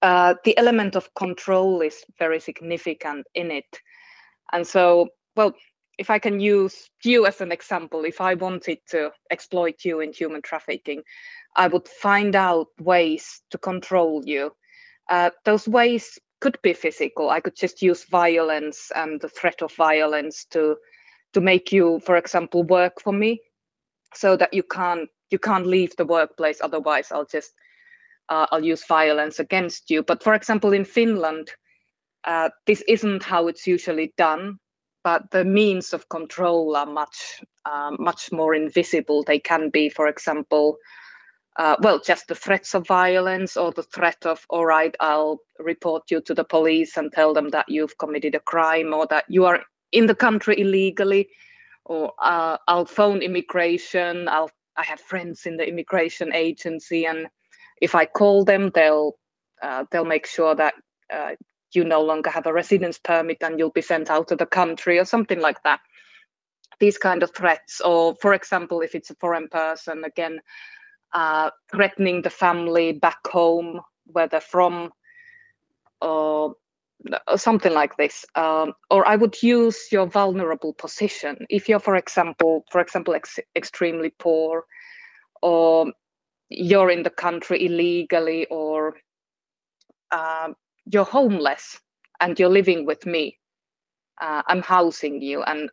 Uh, 0.02 0.34
the 0.44 0.56
element 0.56 0.96
of 0.96 1.14
control 1.14 1.82
is 1.82 2.02
very 2.18 2.40
significant 2.40 3.26
in 3.34 3.50
it. 3.50 3.78
And 4.52 4.66
so 4.66 5.08
well 5.36 5.52
if 6.00 6.08
I 6.08 6.18
can 6.18 6.40
use 6.40 6.88
you 7.04 7.26
as 7.26 7.42
an 7.42 7.52
example, 7.52 8.04
if 8.06 8.22
I 8.22 8.32
wanted 8.32 8.78
to 8.88 9.12
exploit 9.30 9.84
you 9.84 10.00
in 10.00 10.14
human 10.14 10.40
trafficking, 10.40 11.02
I 11.56 11.68
would 11.68 11.86
find 11.86 12.34
out 12.34 12.68
ways 12.80 13.42
to 13.50 13.58
control 13.58 14.22
you. 14.24 14.52
Uh, 15.10 15.28
those 15.44 15.68
ways 15.68 16.18
could 16.40 16.56
be 16.62 16.72
physical. 16.72 17.28
I 17.28 17.40
could 17.40 17.54
just 17.54 17.82
use 17.82 18.04
violence 18.04 18.90
and 18.96 19.20
the 19.20 19.28
threat 19.28 19.60
of 19.60 19.74
violence 19.74 20.46
to 20.52 20.76
to 21.34 21.40
make 21.40 21.70
you, 21.70 22.00
for 22.00 22.16
example, 22.16 22.64
work 22.64 23.00
for 23.00 23.12
me, 23.12 23.40
so 24.14 24.36
that 24.38 24.54
you 24.54 24.62
can't 24.62 25.08
you 25.30 25.38
can't 25.38 25.66
leave 25.66 25.94
the 25.96 26.06
workplace. 26.06 26.62
Otherwise, 26.62 27.12
I'll 27.12 27.26
just 27.26 27.52
uh, 28.30 28.46
I'll 28.50 28.64
use 28.64 28.86
violence 28.86 29.38
against 29.38 29.90
you. 29.90 30.02
But 30.02 30.22
for 30.22 30.32
example, 30.32 30.72
in 30.72 30.86
Finland, 30.86 31.50
uh, 32.24 32.48
this 32.66 32.82
isn't 32.88 33.22
how 33.22 33.48
it's 33.48 33.66
usually 33.66 34.14
done 34.16 34.58
but 35.02 35.30
the 35.30 35.44
means 35.44 35.92
of 35.92 36.08
control 36.08 36.76
are 36.76 36.86
much 36.86 37.42
uh, 37.64 37.92
much 37.98 38.32
more 38.32 38.54
invisible. 38.54 39.22
They 39.22 39.38
can 39.38 39.70
be, 39.70 39.88
for 39.88 40.08
example, 40.08 40.78
uh, 41.58 41.76
well, 41.80 42.00
just 42.00 42.28
the 42.28 42.34
threats 42.34 42.74
of 42.74 42.86
violence 42.86 43.56
or 43.56 43.72
the 43.72 43.82
threat 43.82 44.24
of, 44.24 44.46
all 44.48 44.64
right, 44.64 44.94
I'll 45.00 45.40
report 45.58 46.10
you 46.10 46.20
to 46.22 46.34
the 46.34 46.44
police 46.44 46.96
and 46.96 47.12
tell 47.12 47.34
them 47.34 47.50
that 47.50 47.68
you've 47.68 47.98
committed 47.98 48.34
a 48.34 48.40
crime 48.40 48.94
or 48.94 49.06
that 49.08 49.24
you 49.28 49.44
are 49.44 49.60
in 49.92 50.06
the 50.06 50.14
country 50.14 50.58
illegally, 50.58 51.28
or 51.84 52.12
uh, 52.22 52.56
I'll 52.68 52.86
phone 52.86 53.22
immigration. 53.22 54.28
I'll 54.28 54.50
I 54.76 54.84
have 54.84 55.00
friends 55.00 55.44
in 55.44 55.56
the 55.56 55.68
immigration 55.68 56.32
agency, 56.32 57.04
and 57.04 57.26
if 57.82 57.94
I 57.94 58.06
call 58.06 58.44
them, 58.44 58.70
they'll 58.74 59.16
uh, 59.62 59.84
they'll 59.90 60.04
make 60.04 60.26
sure 60.26 60.54
that 60.54 60.74
uh, 61.12 61.32
you 61.72 61.84
no 61.84 62.00
longer 62.02 62.30
have 62.30 62.46
a 62.46 62.52
residence 62.52 62.98
permit 62.98 63.38
and 63.42 63.58
you'll 63.58 63.70
be 63.70 63.82
sent 63.82 64.10
out 64.10 64.30
of 64.30 64.38
the 64.38 64.46
country 64.46 64.98
or 64.98 65.04
something 65.04 65.40
like 65.40 65.62
that. 65.62 65.80
These 66.78 66.98
kind 66.98 67.22
of 67.22 67.34
threats 67.34 67.80
or 67.80 68.16
for 68.20 68.32
example 68.32 68.80
if 68.80 68.94
it's 68.94 69.10
a 69.10 69.14
foreign 69.16 69.48
person 69.48 70.04
again 70.04 70.40
uh, 71.12 71.50
threatening 71.70 72.22
the 72.22 72.30
family 72.30 72.92
back 72.92 73.26
home 73.26 73.80
where 74.06 74.28
they're 74.28 74.40
from 74.40 74.90
or 76.00 76.54
something 77.36 77.72
like 77.72 77.96
this. 77.96 78.24
Um, 78.34 78.74
or 78.90 79.06
i 79.08 79.16
would 79.16 79.42
use 79.42 79.88
your 79.90 80.06
vulnerable 80.06 80.74
position. 80.74 81.46
If 81.48 81.68
you're 81.68 81.80
for 81.80 81.96
example 81.96 82.64
for 82.70 82.80
example 82.80 83.14
ex- 83.14 83.38
extremely 83.56 84.10
poor 84.18 84.64
or 85.42 85.92
you're 86.50 86.90
in 86.90 87.02
the 87.02 87.10
country 87.10 87.64
illegally 87.64 88.46
or 88.50 88.96
um, 90.10 90.56
you're 90.92 91.04
homeless 91.04 91.80
and 92.20 92.38
you're 92.38 92.48
living 92.48 92.84
with 92.86 93.06
me. 93.06 93.38
Uh, 94.20 94.42
i'm 94.48 94.60
housing 94.60 95.22
you 95.22 95.42
and 95.44 95.70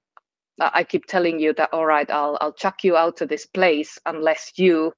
i 0.60 0.82
keep 0.82 1.06
telling 1.06 1.38
you 1.38 1.54
that 1.54 1.70
all 1.74 1.86
right 1.86 2.10
i'll 2.10 2.38
i'll 2.40 2.54
chuck 2.54 2.82
you 2.82 2.96
out 2.96 3.20
of 3.20 3.28
this 3.28 3.46
place 3.46 4.00
unless 4.06 4.54
you 4.56 4.94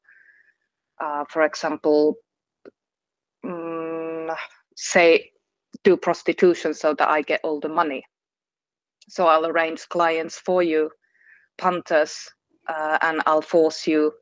uh, 1.03 1.23
for 1.29 1.41
example 1.41 2.15
um, 3.43 4.29
say 4.75 5.31
do 5.83 5.97
prostitution 5.97 6.73
so 6.75 6.93
that 6.93 7.09
i 7.09 7.21
get 7.21 7.41
all 7.43 7.59
the 7.59 7.69
money. 7.69 8.03
So 9.09 9.25
i'll 9.25 9.47
arrange 9.47 9.89
clients 9.89 10.37
for 10.37 10.61
you 10.61 10.91
punters 11.57 12.29
uh, 12.67 12.99
and 13.01 13.21
i'll 13.25 13.41
force 13.41 13.87
you 13.87 14.13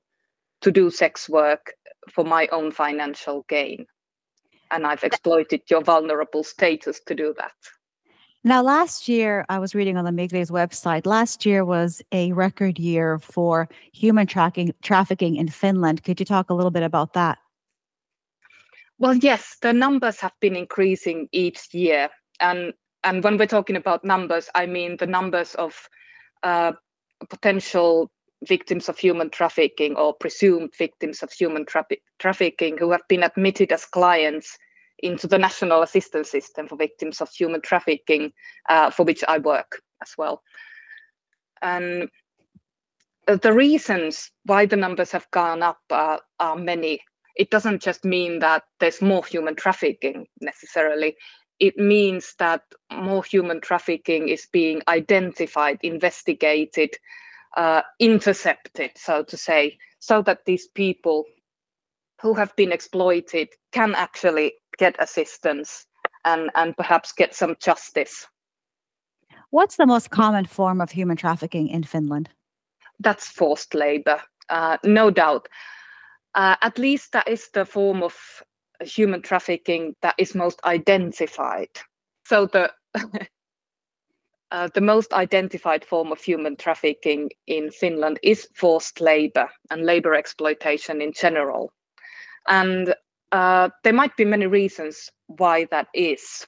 to 0.62 0.72
do 0.72 0.90
sex 0.90 1.28
work 1.28 1.74
for 2.14 2.24
my 2.24 2.48
own 2.54 2.72
financial 2.72 3.46
gain 3.50 3.86
and 4.72 4.86
I've 4.86 5.04
exploited 5.04 5.62
your 5.70 5.82
vulnerable 5.82 6.44
status 6.44 7.00
to 7.08 7.16
do 7.16 7.34
that. 7.38 7.54
Now, 8.44 8.62
last 8.62 9.10
year, 9.10 9.46
I 9.50 9.60
was 9.60 9.76
reading 9.76 9.98
on 9.98 10.06
the 10.06 10.12
Migri's 10.12 10.52
website, 10.52 11.06
last 11.06 11.46
year 11.46 11.66
was 11.66 12.02
a 12.12 12.32
record 12.32 12.80
year 12.80 13.20
for 13.20 13.68
human 13.92 14.26
tracking, 14.28 14.74
trafficking 14.82 15.36
in 15.36 15.50
Finland. 15.50 16.04
Could 16.04 16.20
you 16.20 16.26
talk 16.26 16.50
a 16.50 16.54
little 16.54 16.72
bit 16.72 16.84
about 16.84 17.14
that? 17.14 17.40
Well, 19.00 19.16
yes, 19.16 19.58
the 19.62 19.74
numbers 19.74 20.20
have 20.22 20.34
been 20.40 20.56
increasing 20.56 21.28
each 21.32 21.74
year. 21.74 22.10
And, 22.40 22.74
and 23.04 23.24
when 23.24 23.38
we're 23.38 23.48
talking 23.48 23.76
about 23.76 24.06
numbers, 24.06 24.50
I 24.56 24.66
mean 24.66 24.98
the 24.98 25.08
numbers 25.08 25.54
of 25.56 25.90
uh, 26.44 26.72
potential 27.30 28.10
victims 28.46 28.88
of 28.90 28.98
human 28.98 29.30
trafficking 29.30 29.96
or 29.96 30.14
presumed 30.14 30.74
victims 30.78 31.24
of 31.24 31.32
human 31.32 31.66
tra- 31.66 31.86
trafficking 32.20 32.78
who 32.78 32.92
have 32.92 33.08
been 33.08 33.24
admitted 33.24 33.72
as 33.72 33.86
clients 33.86 34.58
into 35.00 35.28
the 35.28 35.38
national 35.38 35.82
assistance 35.82 36.30
system 36.30 36.68
for 36.68 36.76
victims 36.76 37.22
of 37.22 37.30
human 37.32 37.62
trafficking, 37.62 38.32
uh, 38.70 38.90
for 38.90 39.04
which 39.04 39.24
I 39.28 39.38
work 39.38 39.82
as 40.02 40.12
well. 40.18 40.42
And 41.62 42.10
the 43.28 43.54
reasons 43.54 44.32
why 44.46 44.66
the 44.66 44.78
numbers 44.78 45.12
have 45.12 45.30
gone 45.32 45.62
up 45.62 45.80
uh, 45.90 46.18
are 46.40 46.56
many. 46.56 47.02
It 47.36 47.52
doesn't 47.52 47.82
just 47.82 48.06
mean 48.06 48.40
that 48.40 48.64
there's 48.80 49.02
more 49.02 49.24
human 49.26 49.56
trafficking 49.56 50.28
necessarily. 50.42 51.16
It 51.60 51.78
means 51.78 52.36
that 52.40 52.62
more 52.92 53.24
human 53.24 53.62
trafficking 53.62 54.30
is 54.30 54.48
being 54.52 54.82
identified, 54.88 55.80
investigated, 55.84 56.92
uh, 57.58 57.82
intercepted, 58.00 58.92
so 58.96 59.24
to 59.24 59.36
say, 59.36 59.78
so 60.00 60.22
that 60.22 60.46
these 60.46 60.68
people 60.68 61.26
who 62.22 62.34
have 62.34 62.56
been 62.56 62.72
exploited 62.72 63.50
can 63.72 63.96
actually 63.96 64.54
get 64.78 64.96
assistance 65.00 65.86
and, 66.24 66.50
and 66.56 66.78
perhaps 66.78 67.12
get 67.12 67.36
some 67.36 67.56
justice. 67.60 68.28
What's 69.50 69.78
the 69.78 69.88
most 69.88 70.12
common 70.12 70.46
form 70.46 70.82
of 70.82 70.92
human 70.92 71.18
trafficking 71.18 71.68
in 71.68 71.84
Finland? 71.84 72.30
That's 73.00 73.28
forced 73.28 73.74
labor, 73.74 74.22
uh, 74.50 74.78
no 74.84 75.10
doubt. 75.10 75.48
Uh, 76.36 76.56
at 76.62 76.78
least 76.78 77.14
that 77.14 77.28
is 77.28 77.50
the 77.54 77.66
form 77.66 78.04
of 78.04 78.16
human 78.82 79.22
trafficking 79.22 79.96
that 80.02 80.16
is 80.18 80.36
most 80.36 80.60
identified. 80.64 81.70
So 82.26 82.46
the 82.46 82.72
uh, 84.52 84.70
the 84.74 84.82
most 84.82 85.14
identified 85.14 85.84
form 85.84 86.12
of 86.12 86.22
human 86.22 86.56
trafficking 86.56 87.30
in 87.48 87.70
Finland 87.72 88.20
is 88.24 88.48
forced 88.56 89.02
labor 89.02 89.50
and 89.70 89.86
labor 89.86 90.14
exploitation 90.14 91.02
in 91.02 91.12
general. 91.12 91.72
And 92.48 92.94
uh, 93.32 93.70
there 93.84 93.94
might 93.94 94.16
be 94.16 94.26
many 94.26 94.48
reasons 94.48 95.10
why 95.28 95.66
that 95.72 95.88
is. 95.94 96.48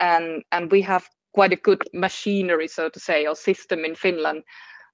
And, 0.00 0.42
and 0.52 0.70
we 0.70 0.80
have 0.82 1.08
quite 1.34 1.52
a 1.52 1.56
good 1.56 1.82
machinery, 1.92 2.68
so 2.68 2.88
to 2.88 2.98
say, 2.98 3.26
or 3.26 3.36
system 3.36 3.84
in 3.84 3.94
Finland 3.94 4.42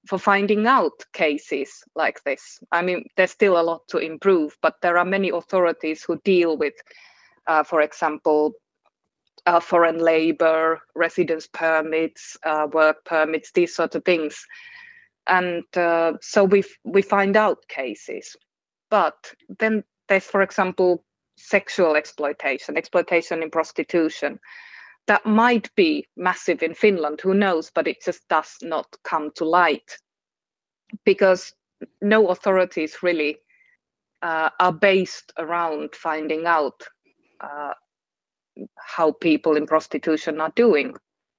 for 0.07 0.19
finding 0.19 0.67
out 0.67 1.05
cases 1.13 1.69
like 1.95 2.21
this. 2.25 2.59
I 2.73 2.81
mean, 2.81 3.05
there's 3.15 3.31
still 3.31 3.57
a 3.57 3.63
lot 3.63 3.87
to 3.87 3.97
improve, 3.97 4.57
but 4.61 4.75
there 4.81 4.97
are 4.97 5.05
many 5.05 5.29
authorities 5.29 6.03
who 6.03 6.19
deal 6.25 6.57
with, 6.57 6.73
uh, 7.47 7.63
for 7.63 7.81
example, 7.81 8.53
uh, 9.45 9.59
foreign 9.59 9.99
labor, 9.99 10.79
residence 10.95 11.47
permits, 11.47 12.37
uh, 12.43 12.67
work 12.71 13.03
permits, 13.05 13.51
these 13.51 13.75
sort 13.75 13.95
of 13.95 14.05
things. 14.05 14.45
And 15.27 15.63
uh, 15.77 16.13
so 16.21 16.43
we 16.43 16.63
we 16.83 17.01
find 17.01 17.37
out 17.37 17.67
cases, 17.69 18.35
but 18.89 19.33
then 19.59 19.83
there's, 20.09 20.25
for 20.25 20.41
example, 20.41 21.03
sexual 21.37 21.95
exploitation, 21.95 22.77
exploitation 22.77 23.41
in 23.41 23.49
prostitution. 23.49 24.39
That 25.07 25.25
might 25.25 25.73
be 25.75 26.07
massive 26.15 26.63
in 26.63 26.73
Finland, 26.73 27.19
who 27.21 27.33
knows, 27.33 27.71
but 27.73 27.87
it 27.87 28.03
just 28.03 28.27
does 28.29 28.55
not 28.61 28.87
come 29.03 29.31
to 29.35 29.45
light 29.45 29.97
because 31.05 31.53
no 32.01 32.27
authorities 32.27 33.03
really 33.03 33.37
uh, 34.21 34.49
are 34.59 34.71
based 34.71 35.33
around 35.37 35.95
finding 35.95 36.45
out 36.45 36.83
uh, 37.41 37.73
how 38.77 39.11
people 39.11 39.57
in 39.57 39.65
prostitution 39.65 40.41
are 40.41 40.51
doing. 40.55 40.93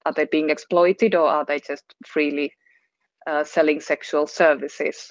Are 0.07 0.13
they 0.13 0.27
being 0.27 0.51
exploited 0.51 1.15
or 1.15 1.27
are 1.29 1.45
they 1.45 1.61
just 1.61 1.95
freely 2.07 2.53
uh, 3.27 3.45
selling 3.45 3.81
sexual 3.81 4.27
services? 4.27 5.11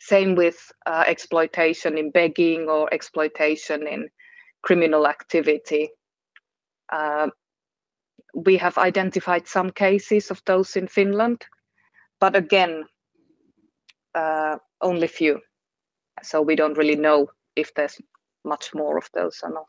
Same 0.00 0.34
with 0.34 0.56
uh, 0.86 1.04
exploitation 1.06 1.98
in 1.98 2.10
begging 2.10 2.68
or 2.68 2.92
exploitation 2.92 3.86
in 3.86 4.08
criminal 4.62 5.06
activity. 5.06 5.90
Uh, 6.90 7.28
we 8.34 8.56
have 8.56 8.78
identified 8.78 9.46
some 9.46 9.70
cases 9.70 10.30
of 10.30 10.40
those 10.46 10.76
in 10.76 10.86
Finland, 10.86 11.44
but 12.20 12.36
again, 12.36 12.84
uh, 14.14 14.56
only 14.80 15.08
few. 15.08 15.40
So 16.22 16.42
we 16.42 16.56
don't 16.56 16.78
really 16.78 16.96
know 16.96 17.28
if 17.56 17.74
there's 17.74 17.98
much 18.44 18.74
more 18.74 18.96
of 18.96 19.08
those 19.14 19.40
or 19.42 19.50
not. 19.50 19.66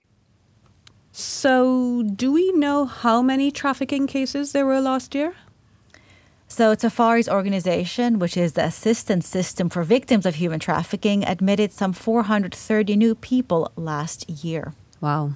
So, 1.11 2.03
do 2.03 2.31
we 2.31 2.51
know 2.51 2.85
how 2.85 3.21
many 3.21 3.51
trafficking 3.51 4.07
cases 4.07 4.51
there 4.51 4.65
were 4.65 4.79
last 4.79 5.15
year? 5.15 5.33
So, 6.47 6.75
Tafari's 6.75 7.29
organization, 7.29 8.19
which 8.19 8.35
is 8.37 8.53
the 8.53 8.65
assistance 8.65 9.27
system 9.27 9.69
for 9.69 9.83
victims 9.83 10.25
of 10.25 10.35
human 10.35 10.59
trafficking, 10.59 11.23
admitted 11.23 11.71
some 11.71 11.93
430 11.93 12.95
new 12.95 13.15
people 13.15 13.71
last 13.75 14.29
year. 14.29 14.73
Wow. 15.01 15.33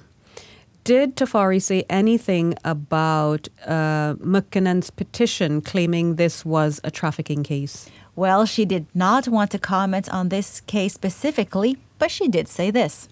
did 0.84 1.16
Tafari 1.16 1.62
say 1.62 1.84
anything 1.88 2.54
about 2.64 3.48
uh, 3.64 4.14
Mukkonen's 4.20 4.90
petition 4.90 5.62
claiming 5.62 6.16
this 6.16 6.44
was 6.44 6.80
a 6.84 6.90
trafficking 6.90 7.42
case? 7.42 7.88
Well, 8.16 8.44
she 8.44 8.64
did 8.64 8.86
not 8.94 9.26
want 9.26 9.50
to 9.52 9.58
comment 9.58 10.08
on 10.12 10.28
this 10.28 10.60
case 10.60 10.92
specifically, 10.92 11.78
but 11.98 12.10
she 12.10 12.28
did 12.28 12.48
say 12.48 12.70
this. 12.70 13.08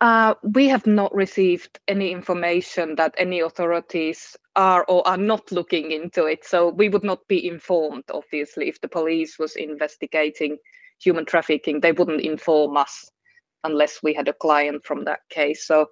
Uh, 0.00 0.34
we 0.42 0.68
have 0.68 0.86
not 0.86 1.14
received 1.14 1.78
any 1.88 2.10
information 2.10 2.96
that 2.96 3.14
any 3.16 3.40
authorities 3.40 4.36
are 4.56 4.84
or 4.88 5.06
are 5.06 5.16
not 5.16 5.50
looking 5.52 5.92
into 5.92 6.26
it. 6.26 6.44
So 6.44 6.68
we 6.68 6.88
would 6.88 7.04
not 7.04 7.26
be 7.28 7.46
informed, 7.46 8.04
obviously, 8.12 8.68
if 8.68 8.80
the 8.80 8.88
police 8.88 9.38
was 9.38 9.56
investigating 9.56 10.58
human 11.00 11.24
trafficking, 11.24 11.80
they 11.80 11.92
wouldn't 11.92 12.20
inform 12.20 12.76
us 12.76 13.10
unless 13.62 14.02
we 14.02 14.12
had 14.12 14.28
a 14.28 14.32
client 14.32 14.84
from 14.84 15.04
that 15.04 15.20
case. 15.30 15.66
So 15.66 15.88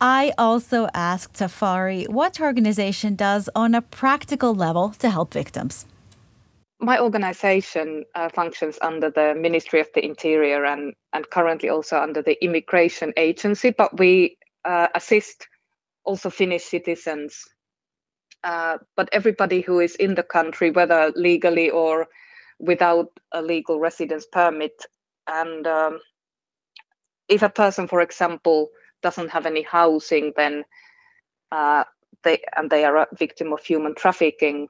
I 0.00 0.32
also 0.36 0.88
asked 0.94 1.34
Tafari 1.34 2.08
what 2.08 2.38
her 2.38 2.46
organization 2.46 3.14
does 3.14 3.48
on 3.54 3.74
a 3.74 3.82
practical 3.82 4.52
level 4.54 4.90
to 4.98 5.08
help 5.08 5.32
victims. 5.32 5.86
My 6.82 6.98
organization 6.98 8.04
uh, 8.16 8.28
functions 8.28 8.76
under 8.82 9.08
the 9.08 9.34
Ministry 9.36 9.80
of 9.80 9.88
the 9.94 10.04
Interior 10.04 10.64
and, 10.64 10.94
and 11.12 11.30
currently 11.30 11.68
also 11.68 11.96
under 11.96 12.22
the 12.22 12.42
Immigration 12.44 13.12
Agency, 13.16 13.70
but 13.70 13.96
we 13.98 14.36
uh, 14.64 14.88
assist 14.96 15.46
also 16.04 16.28
Finnish 16.28 16.64
citizens. 16.64 17.44
Uh, 18.42 18.78
but 18.96 19.08
everybody 19.12 19.60
who 19.60 19.78
is 19.78 19.94
in 19.94 20.16
the 20.16 20.24
country, 20.24 20.72
whether 20.72 21.12
legally 21.14 21.70
or 21.70 22.08
without 22.58 23.06
a 23.32 23.40
legal 23.40 23.78
residence 23.78 24.26
permit, 24.32 24.84
and 25.28 25.68
um, 25.68 26.00
if 27.28 27.42
a 27.42 27.48
person, 27.48 27.86
for 27.86 28.00
example, 28.00 28.70
doesn't 29.02 29.30
have 29.30 29.46
any 29.46 29.62
housing, 29.62 30.32
then 30.36 30.64
uh, 31.52 31.84
they 32.24 32.42
and 32.56 32.70
they 32.70 32.84
are 32.84 32.96
a 32.96 33.06
victim 33.16 33.52
of 33.52 33.64
human 33.64 33.94
trafficking, 33.94 34.66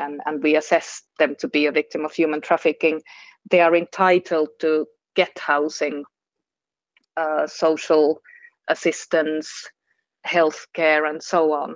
and 0.00 0.20
and 0.26 0.42
we 0.42 0.56
assess 0.56 1.02
them 1.18 1.34
to 1.38 1.48
be 1.48 1.66
a 1.66 1.72
victim 1.72 2.04
of 2.04 2.12
human 2.12 2.40
trafficking, 2.40 3.00
they 3.50 3.60
are 3.60 3.76
entitled 3.76 4.48
to 4.60 4.86
get 5.14 5.38
housing, 5.38 6.04
uh, 7.16 7.46
social 7.46 8.20
assistance, 8.68 9.48
health 10.24 10.66
care, 10.74 11.04
and 11.04 11.22
so 11.22 11.52
on. 11.52 11.74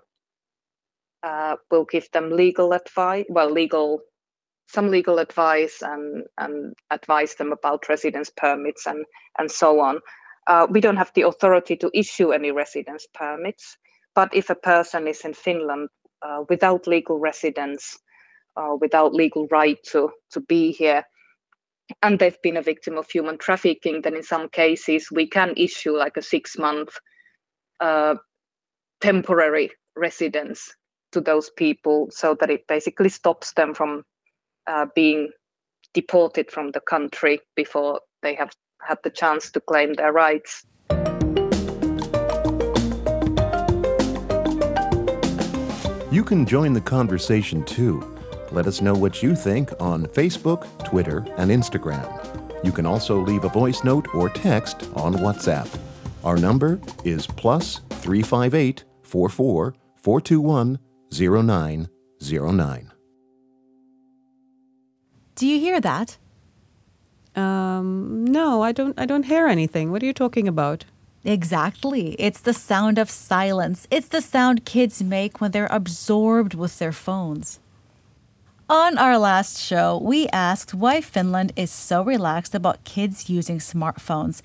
Uh, 1.23 1.57
we'll 1.71 1.87
give 1.87 2.09
them 2.13 2.31
legal 2.31 2.73
advice, 2.73 3.25
well, 3.29 3.51
legal 3.51 4.01
some 4.67 4.91
legal 4.91 5.19
advice 5.19 5.83
and 5.83 6.25
and 6.39 6.75
advise 6.91 7.35
them 7.35 7.53
about 7.53 7.89
residence 7.89 8.31
permits 8.37 8.87
and 8.87 9.05
and 9.39 9.51
so 9.51 9.81
on. 9.81 10.01
Uh, 10.47 10.67
we 10.71 10.81
don't 10.81 10.97
have 10.97 11.13
the 11.15 11.23
authority 11.23 11.77
to 11.77 11.91
issue 11.95 12.33
any 12.33 12.51
residence 12.51 13.07
permits, 13.15 13.77
but 14.15 14.35
if 14.35 14.51
a 14.51 14.55
person 14.55 15.09
is 15.09 15.25
in 15.25 15.35
Finland 15.35 15.89
uh, 16.23 16.45
without 16.49 16.87
legal 16.87 17.19
residence, 17.19 17.99
uh, 18.57 18.77
without 18.81 19.15
legal 19.15 19.47
right 19.51 19.79
to, 19.85 20.11
to 20.31 20.41
be 20.41 20.73
here, 20.73 21.05
and 22.03 22.19
they've 22.19 22.41
been 22.43 22.57
a 22.57 22.63
victim 22.63 22.97
of 22.97 23.11
human 23.11 23.39
trafficking, 23.39 24.03
then 24.03 24.15
in 24.15 24.23
some 24.23 24.49
cases 24.49 25.09
we 25.11 25.27
can 25.27 25.53
issue 25.57 25.97
like 25.97 26.17
a 26.17 26.23
six 26.23 26.57
month 26.59 26.97
uh, 27.81 28.15
temporary 29.01 29.71
residence 29.97 30.75
to 31.13 31.21
those 31.21 31.51
people 31.51 32.09
so 32.11 32.37
that 32.41 32.51
it 32.51 32.67
basically 32.67 33.09
stops 33.09 33.53
them 33.53 33.75
from 33.75 34.03
uh, 34.67 34.87
being 34.95 35.31
deported 35.93 36.51
from 36.51 36.71
the 36.73 36.81
country 36.81 37.41
before 37.55 38.01
they 38.23 38.35
have 38.35 38.51
had 38.81 38.99
the 39.05 39.11
chance 39.11 39.51
to 39.51 39.61
claim 39.61 39.95
their 39.95 40.13
rights. 40.13 40.65
You 46.11 46.23
can 46.23 46.47
join 46.47 46.73
the 46.73 46.81
conversation 46.81 47.65
too. 47.65 48.14
Let 48.55 48.69
us 48.69 48.81
know 48.81 48.95
what 48.95 49.21
you 49.21 49.35
think 49.35 49.73
on 49.81 50.07
Facebook, 50.07 50.63
Twitter, 50.85 51.27
and 51.39 51.51
Instagram. 51.51 52.07
You 52.65 52.71
can 52.71 52.87
also 52.87 53.19
leave 53.19 53.43
a 53.43 53.49
voice 53.49 53.83
note 53.83 54.07
or 54.15 54.29
text 54.29 54.89
on 54.95 55.15
WhatsApp. 55.15 55.69
Our 56.23 56.37
number 56.37 56.81
is 57.05 57.27
plus 57.27 57.81
358 57.91 58.85
44 59.03 59.75
421 59.97 60.79
0909. 61.11 62.93
Do 65.35 65.49
you 65.49 65.59
hear 65.59 65.81
that? 65.81 66.17
Um, 67.35 68.25
no, 68.25 68.63
I 68.63 68.71
don't. 68.71 68.97
I 68.97 69.05
don't 69.05 69.25
hear 69.25 69.49
anything. 69.49 69.91
What 69.91 70.01
are 70.01 70.07
you 70.07 70.13
talking 70.13 70.47
about? 70.47 70.85
Exactly. 71.25 72.15
It's 72.21 72.41
the 72.41 72.55
sound 72.55 72.99
of 72.99 73.11
silence. 73.11 73.89
It's 73.91 74.07
the 74.07 74.21
sound 74.21 74.65
kids 74.65 75.03
make 75.03 75.41
when 75.41 75.51
they're 75.51 75.67
absorbed 75.73 76.55
with 76.55 76.79
their 76.79 76.93
phones. 76.93 77.59
On 78.71 78.97
our 78.97 79.19
last 79.19 79.61
show, 79.61 80.01
we 80.03 80.27
asked 80.29 80.73
why 80.73 81.03
Finland 81.03 81.53
is 81.55 81.71
so 81.71 82.03
relaxed 82.03 82.55
about 82.55 82.83
kids 82.85 83.29
using 83.29 83.59
smartphones. 83.59 84.41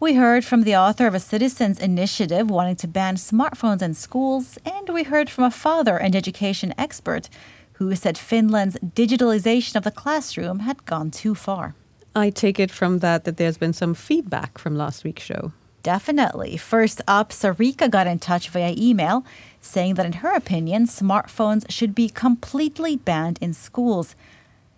We 0.00 0.14
heard 0.14 0.42
from 0.42 0.62
the 0.62 0.74
author 0.74 1.06
of 1.06 1.14
a 1.14 1.20
citizens' 1.20 1.78
initiative 1.78 2.48
wanting 2.48 2.76
to 2.76 2.88
ban 2.88 3.16
smartphones 3.16 3.82
in 3.82 3.92
schools, 3.92 4.56
and 4.64 4.88
we 4.88 5.02
heard 5.02 5.28
from 5.28 5.44
a 5.44 5.50
father 5.50 5.98
and 5.98 6.16
education 6.16 6.72
expert 6.78 7.28
who 7.74 7.94
said 7.94 8.16
Finland's 8.16 8.78
digitalization 8.78 9.76
of 9.76 9.84
the 9.84 9.90
classroom 9.90 10.60
had 10.60 10.86
gone 10.86 11.10
too 11.10 11.34
far. 11.34 11.74
I 12.16 12.30
take 12.30 12.58
it 12.58 12.70
from 12.70 13.00
that 13.00 13.24
that 13.24 13.36
there's 13.36 13.58
been 13.58 13.74
some 13.74 13.92
feedback 13.92 14.56
from 14.56 14.78
last 14.78 15.04
week's 15.04 15.24
show. 15.24 15.52
Definitely. 15.82 16.56
First 16.56 17.02
up, 17.06 17.30
Sarika 17.30 17.90
got 17.90 18.06
in 18.06 18.18
touch 18.18 18.48
via 18.48 18.74
email 18.76 19.24
saying 19.60 19.94
that, 19.94 20.06
in 20.06 20.14
her 20.14 20.34
opinion, 20.34 20.86
smartphones 20.86 21.70
should 21.70 21.94
be 21.94 22.08
completely 22.08 22.96
banned 22.96 23.38
in 23.40 23.54
schools. 23.54 24.14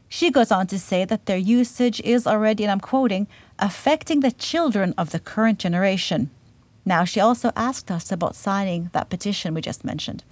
She 0.08 0.30
goes 0.30 0.50
on 0.50 0.66
to 0.68 0.78
say 0.78 1.04
that 1.04 1.26
their 1.26 1.36
usage 1.36 2.00
is 2.00 2.26
already, 2.26 2.64
and 2.64 2.72
I'm 2.72 2.80
quoting, 2.80 3.28
affecting 3.58 4.20
the 4.20 4.32
children 4.32 4.94
of 4.98 5.10
the 5.10 5.20
current 5.20 5.58
generation. 5.58 6.30
Now, 6.84 7.04
she 7.04 7.20
also 7.20 7.52
asked 7.54 7.90
us 7.90 8.10
about 8.10 8.34
signing 8.34 8.90
that 8.92 9.10
petition 9.10 9.54
we 9.54 9.60
just 9.60 9.84
mentioned. 9.84 10.24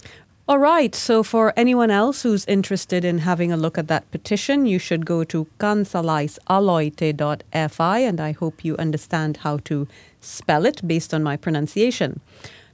All 0.49 0.57
right. 0.57 0.93
So, 0.95 1.21
for 1.21 1.53
anyone 1.55 1.91
else 1.91 2.23
who's 2.23 2.43
interested 2.45 3.05
in 3.05 3.19
having 3.19 3.51
a 3.51 3.57
look 3.57 3.77
at 3.77 3.87
that 3.87 4.09
petition, 4.09 4.65
you 4.65 4.79
should 4.79 5.05
go 5.05 5.23
to 5.25 5.45
kansalaisaloite.fi, 5.59 7.99
and 7.99 8.19
I 8.19 8.31
hope 8.31 8.65
you 8.65 8.75
understand 8.77 9.37
how 9.37 9.57
to 9.65 9.87
spell 10.21 10.65
it 10.65 10.87
based 10.87 11.13
on 11.13 11.21
my 11.21 11.37
pronunciation. 11.37 12.19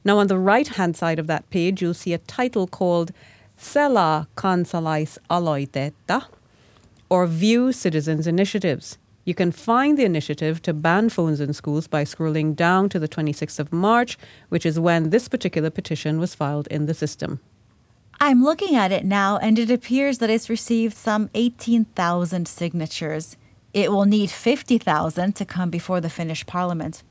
Now, 0.06 0.20
on 0.20 0.28
the 0.28 0.38
right 0.38 0.68
hand 0.68 0.96
side 0.96 1.18
of 1.18 1.26
that 1.28 1.50
page, 1.50 1.82
you'll 1.82 1.96
see 1.96 2.14
a 2.14 2.20
title 2.20 2.68
called 2.68 3.12
Sela 3.58 4.28
Kansalaisaloitetta 4.38 6.26
or 7.10 7.26
View 7.26 7.72
Citizens 7.72 8.28
Initiatives. 8.28 9.00
You 9.24 9.34
can 9.34 9.52
find 9.52 9.98
the 9.98 10.06
initiative 10.06 10.62
to 10.62 10.74
ban 10.74 11.10
phones 11.10 11.42
in 11.42 11.54
schools 11.54 11.88
by 11.88 12.04
scrolling 12.04 12.56
down 12.56 12.90
to 12.90 13.00
the 13.00 13.08
26th 13.08 13.58
of 13.58 13.74
March, 13.74 14.20
which 14.50 14.68
is 14.68 14.80
when 14.80 15.10
this 15.10 15.28
particular 15.28 15.72
petition 15.72 16.20
was 16.20 16.36
filed 16.36 16.68
in 16.68 16.86
the 16.86 16.94
system. 16.94 17.40
I'm 18.20 18.44
looking 18.44 18.76
at 18.76 18.92
it 18.92 19.04
now, 19.04 19.38
and 19.38 19.58
it 19.58 19.72
appears 19.72 20.20
that 20.20 20.30
it's 20.30 20.50
received 20.50 20.96
some 20.96 21.32
18,000 21.34 22.48
signatures. 22.48 23.38
It 23.74 23.92
will 23.92 24.06
need 24.06 24.30
50,000 24.30 25.36
to 25.36 25.46
come 25.46 25.72
before 25.72 26.00
the 26.00 26.10
Finnish 26.12 26.46
parliament. 26.46 27.02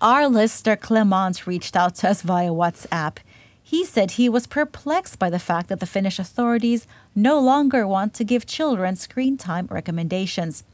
Our 0.00 0.28
listener 0.28 0.76
Clement 0.76 1.46
reached 1.46 1.74
out 1.74 1.94
to 1.96 2.10
us 2.10 2.20
via 2.20 2.50
WhatsApp. 2.50 3.16
He 3.62 3.84
said 3.84 4.12
he 4.12 4.28
was 4.28 4.46
perplexed 4.46 5.18
by 5.18 5.30
the 5.30 5.38
fact 5.38 5.68
that 5.68 5.80
the 5.80 5.86
Finnish 5.86 6.18
authorities 6.18 6.86
no 7.14 7.40
longer 7.40 7.86
want 7.86 8.12
to 8.14 8.24
give 8.24 8.46
children 8.46 8.94
screen 8.96 9.38
time 9.38 9.66
recommendations. 9.70 10.64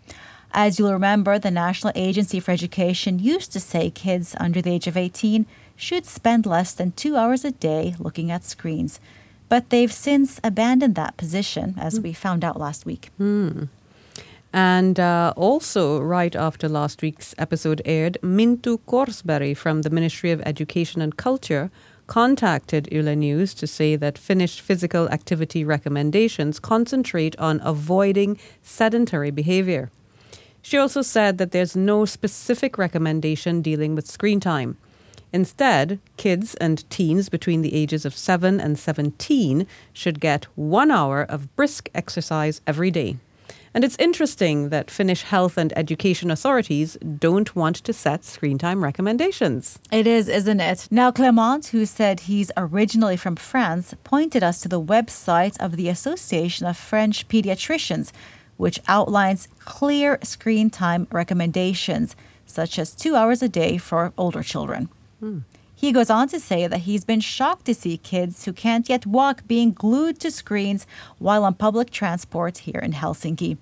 As 0.53 0.79
you'll 0.79 0.93
remember, 0.93 1.39
the 1.39 1.53
National 1.53 1.93
Agency 1.95 2.41
for 2.41 2.51
Education 2.51 3.21
used 3.21 3.53
to 3.53 3.61
say 3.61 3.91
kids 3.91 4.35
under 4.41 4.61
the 4.61 4.73
age 4.73 4.87
of 4.89 4.97
18 4.97 5.47
should 5.77 6.05
spend 6.05 6.45
less 6.45 6.75
than 6.75 6.93
two 6.93 7.17
hours 7.17 7.45
a 7.45 7.53
day 7.53 7.95
looking 7.99 8.31
at 8.31 8.45
screens. 8.45 9.01
But 9.49 9.71
they've 9.71 9.93
since 9.93 10.41
abandoned 10.43 10.97
that 10.97 11.17
position, 11.17 11.77
as 11.79 12.01
we 12.01 12.13
found 12.13 12.45
out 12.45 12.59
last 12.59 12.85
week. 12.85 13.11
Hmm. 13.19 13.65
And 14.53 15.01
uh, 15.01 15.33
also, 15.37 15.99
right 16.01 16.37
after 16.37 16.69
last 16.69 17.01
week's 17.01 17.35
episode 17.39 17.81
aired, 17.87 18.19
Minttu 18.23 18.81
Korsberg 18.87 19.57
from 19.57 19.83
the 19.83 19.91
Ministry 19.91 20.31
of 20.31 20.43
Education 20.43 21.01
and 21.01 21.17
Culture 21.17 21.71
contacted 22.07 22.87
Yle 22.93 23.17
News 23.17 23.55
to 23.55 23.67
say 23.67 23.97
that 23.97 24.19
Finnish 24.19 24.61
physical 24.61 25.09
activity 25.09 25.65
recommendations 25.65 26.59
concentrate 26.59 27.39
on 27.39 27.63
avoiding 27.65 28.39
sedentary 28.63 29.31
behavior. 29.31 29.91
She 30.61 30.77
also 30.77 31.01
said 31.01 31.39
that 31.39 31.53
there's 31.53 31.75
no 31.75 32.05
specific 32.05 32.77
recommendation 32.77 33.63
dealing 33.63 33.95
with 33.95 34.07
screen 34.07 34.41
time. 34.41 34.77
Instead, 35.33 35.99
kids 36.19 36.55
and 36.57 36.89
teens 36.91 37.31
between 37.31 37.63
the 37.63 37.75
ages 37.75 38.05
of 38.05 38.15
7 38.15 38.61
and 38.61 38.79
17 38.79 39.67
should 39.95 40.21
get 40.21 40.45
one 40.55 40.91
hour 40.91 41.23
of 41.23 41.55
brisk 41.57 41.89
exercise 41.95 42.61
every 42.67 42.91
day. 42.91 43.17
And 43.75 43.85
it's 43.85 43.97
interesting 43.99 44.69
that 44.69 44.91
Finnish 44.91 45.23
health 45.23 45.57
and 45.57 45.73
education 45.77 46.31
authorities 46.31 46.99
don't 47.19 47.57
want 47.57 47.77
to 47.77 47.93
set 47.93 48.25
screen 48.25 48.59
time 48.59 48.85
recommendations. 48.85 49.79
It 49.91 50.07
is, 50.07 50.29
isn't 50.29 50.61
it? 50.61 50.89
Now, 50.91 51.11
Clement, 51.11 51.67
who 51.67 51.87
said 51.87 52.21
he's 52.21 52.53
originally 52.57 53.17
from 53.17 53.37
France, 53.37 53.95
pointed 54.05 54.43
us 54.43 54.61
to 54.61 54.69
the 54.69 54.81
website 54.81 55.59
of 55.59 55.77
the 55.77 55.89
Association 55.89 56.67
of 56.67 56.77
French 56.77 57.29
Pediatricians, 57.29 58.13
which 58.59 58.79
outlines 58.89 59.49
clear 59.61 60.19
screen 60.23 60.69
time 60.69 61.07
recommendations, 61.11 62.15
such 62.45 62.79
as 62.79 62.95
two 62.95 63.17
hours 63.17 63.43
a 63.43 63.49
day 63.49 63.79
for 63.79 64.13
older 64.19 64.43
children. 64.43 64.91
Hmm. 65.21 65.39
He 65.83 65.91
goes 65.91 66.11
on 66.11 66.29
to 66.29 66.39
say 66.39 66.69
that 66.69 66.83
he's 66.83 67.05
been 67.05 67.19
shocked 67.19 67.65
to 67.65 67.75
see 67.75 67.97
kids 67.97 68.45
who 68.45 68.53
can't 68.53 68.89
yet 68.89 69.05
walk 69.05 69.49
being 69.49 69.73
glued 69.73 70.21
to 70.21 70.31
screens 70.31 70.87
while 71.19 71.43
on 71.43 71.55
public 71.55 71.91
transport 71.91 72.59
here 72.59 72.79
in 72.79 72.93
Helsinki. 72.93 73.57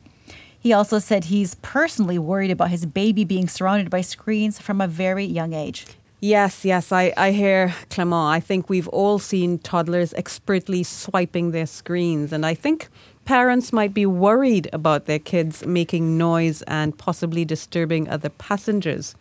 He 0.61 0.71
also 0.71 0.99
said 0.99 1.25
he's 1.25 1.55
personally 1.63 2.19
worried 2.19 2.51
about 2.51 2.69
his 2.69 2.85
baby 2.85 3.25
being 3.25 3.49
surrounded 3.49 3.89
by 3.89 4.03
screens 4.03 4.59
from 4.61 4.83
a 4.83 4.87
very 4.87 5.25
young 5.25 5.55
age. 5.55 5.87
Yes, 6.21 6.63
yes, 6.63 6.93
I, 6.93 7.15
I 7.17 7.31
hear 7.31 7.75
Clement. 7.89 8.37
I 8.37 8.39
think 8.39 8.69
we've 8.69 8.89
all 8.89 9.19
seen 9.19 9.59
toddlers 9.59 10.13
expertly 10.13 10.83
swiping 10.83 11.53
their 11.53 11.65
screens, 11.65 12.35
and 12.35 12.45
I 12.45 12.53
think 12.53 12.89
parents 13.25 13.73
might 13.73 13.95
be 13.95 14.05
worried 14.05 14.69
about 14.75 15.07
their 15.07 15.19
kids 15.19 15.65
making 15.65 16.19
noise 16.19 16.61
and 16.67 16.99
possibly 16.99 17.47
disturbing 17.47 18.11
other 18.11 18.29
passengers. 18.29 19.15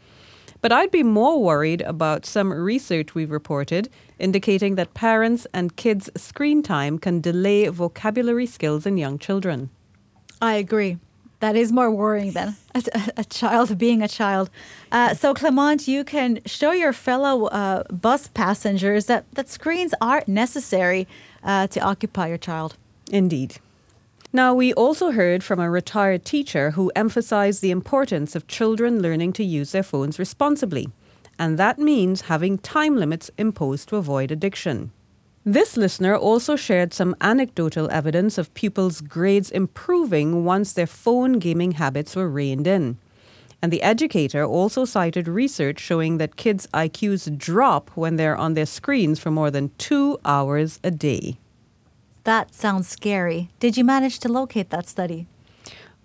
But 0.62 0.72
I'd 0.72 0.92
be 0.92 1.04
more 1.04 1.42
worried 1.42 1.82
about 1.82 2.26
some 2.26 2.52
research 2.52 3.16
we've 3.16 3.32
reported 3.32 3.90
indicating 4.18 4.76
that 4.76 4.94
parents 4.94 5.48
and 5.54 5.76
kids' 5.76 6.10
screen 6.18 6.62
time 6.62 7.00
can 7.00 7.22
delay 7.22 7.68
vocabulary 7.70 8.46
skills 8.46 8.86
in 8.86 8.98
young 8.98 9.18
children. 9.18 9.70
I 10.42 10.56
agree. 10.56 10.98
That 11.40 11.56
is 11.56 11.72
more 11.72 11.90
worrying 11.90 12.34
than 12.34 12.58
a, 12.76 12.84
a 13.16 13.24
child 13.24 13.78
being 13.78 14.02
a 14.02 14.10
child. 14.10 14.50
Uh, 14.92 15.14
so, 15.14 15.34
Clement, 15.34 15.88
you 15.88 16.04
can 16.04 16.42
show 16.46 16.72
your 16.72 16.92
fellow 16.92 17.46
uh, 17.46 17.84
bus 17.84 18.28
passengers 18.28 19.06
that, 19.06 19.24
that 19.36 19.48
screens 19.48 19.94
aren't 20.02 20.28
necessary 20.28 21.08
uh, 21.42 21.68
to 21.68 21.80
occupy 21.80 22.28
your 22.28 22.38
child. 22.38 22.76
Indeed. 23.10 23.60
Now, 24.32 24.54
we 24.54 24.74
also 24.74 25.10
heard 25.10 25.44
from 25.44 25.60
a 25.60 25.72
retired 25.72 26.24
teacher 26.24 26.72
who 26.72 26.92
emphasized 26.96 27.64
the 27.64 27.72
importance 27.72 28.36
of 28.36 28.46
children 28.46 29.02
learning 29.02 29.34
to 29.34 29.44
use 29.44 29.72
their 29.72 29.82
phones 29.82 30.20
responsibly, 30.20 30.90
and 31.40 31.58
that 31.58 31.80
means 31.80 32.22
having 32.22 32.60
time 32.60 32.96
limits 32.96 33.32
imposed 33.40 33.90
to 33.90 33.96
avoid 33.96 34.30
addiction. 34.30 34.92
This 35.46 35.76
listener 35.76 36.16
also 36.16 36.56
shared 36.56 36.94
some 36.94 37.16
anecdotal 37.22 37.90
evidence 37.90 38.38
of 38.38 38.54
pupils' 38.54 39.02
grades 39.02 39.50
improving 39.50 40.46
once 40.46 40.74
their 40.74 40.86
phone 40.86 41.40
gaming 41.40 41.72
habits 41.72 42.16
were 42.16 42.30
reined 42.30 42.68
in. 42.68 43.00
And 43.64 43.74
the 43.74 43.82
educator 43.82 44.46
also 44.46 44.86
cited 44.86 45.28
research 45.28 45.80
showing 45.80 46.20
that 46.20 46.36
kids' 46.36 46.68
IQs 46.68 47.36
drop 47.36 47.90
when 47.96 48.18
they're 48.18 48.38
on 48.38 48.54
their 48.54 48.68
screens 48.68 49.18
for 49.20 49.32
more 49.32 49.50
than 49.50 49.72
two 49.80 50.20
hours 50.24 50.80
a 50.84 50.92
day. 50.92 51.40
That 52.30 52.54
sounds 52.54 52.88
scary. 52.88 53.50
Did 53.60 53.76
you 53.76 53.84
manage 53.84 54.20
to 54.20 54.30
locate 54.30 54.70
that 54.70 54.88
study? 54.88 55.26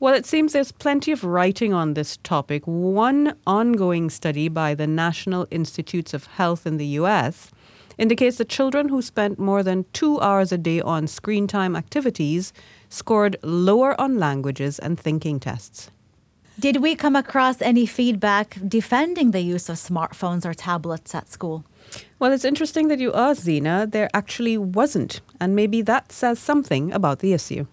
Well, 0.00 0.14
it 0.14 0.24
seems 0.24 0.54
there's 0.54 0.72
plenty 0.72 1.12
of 1.12 1.22
writing 1.22 1.74
on 1.74 1.92
this 1.92 2.16
topic. 2.16 2.62
One 2.64 3.36
ongoing 3.46 4.08
study 4.08 4.48
by 4.48 4.74
the 4.74 4.86
National 4.86 5.46
Institutes 5.50 6.14
of 6.14 6.24
Health 6.24 6.66
in 6.66 6.78
the 6.78 6.86
US 7.00 7.50
indicates 7.98 8.38
that 8.38 8.48
children 8.48 8.88
who 8.88 9.02
spent 9.02 9.38
more 9.38 9.62
than 9.62 9.84
two 9.92 10.18
hours 10.22 10.50
a 10.50 10.56
day 10.56 10.80
on 10.80 11.08
screen 11.08 11.46
time 11.46 11.76
activities 11.76 12.54
scored 12.88 13.36
lower 13.42 13.94
on 14.00 14.18
languages 14.18 14.78
and 14.78 14.98
thinking 14.98 15.38
tests. 15.38 15.90
Did 16.58 16.78
we 16.78 16.94
come 16.94 17.16
across 17.16 17.60
any 17.60 17.84
feedback 17.84 18.56
defending 18.66 19.32
the 19.32 19.42
use 19.42 19.68
of 19.68 19.76
smartphones 19.76 20.46
or 20.46 20.54
tablets 20.54 21.14
at 21.14 21.30
school? 21.30 21.66
Well, 22.18 22.32
it's 22.32 22.44
interesting 22.44 22.88
that 22.88 22.98
you 22.98 23.12
asked, 23.12 23.42
Zena. 23.42 23.86
There 23.86 24.08
actually 24.14 24.56
wasn't, 24.58 25.20
and 25.40 25.54
maybe 25.54 25.82
that 25.82 26.12
says 26.12 26.38
something 26.38 26.92
about 26.92 27.18
the 27.18 27.32
issue. 27.32 27.66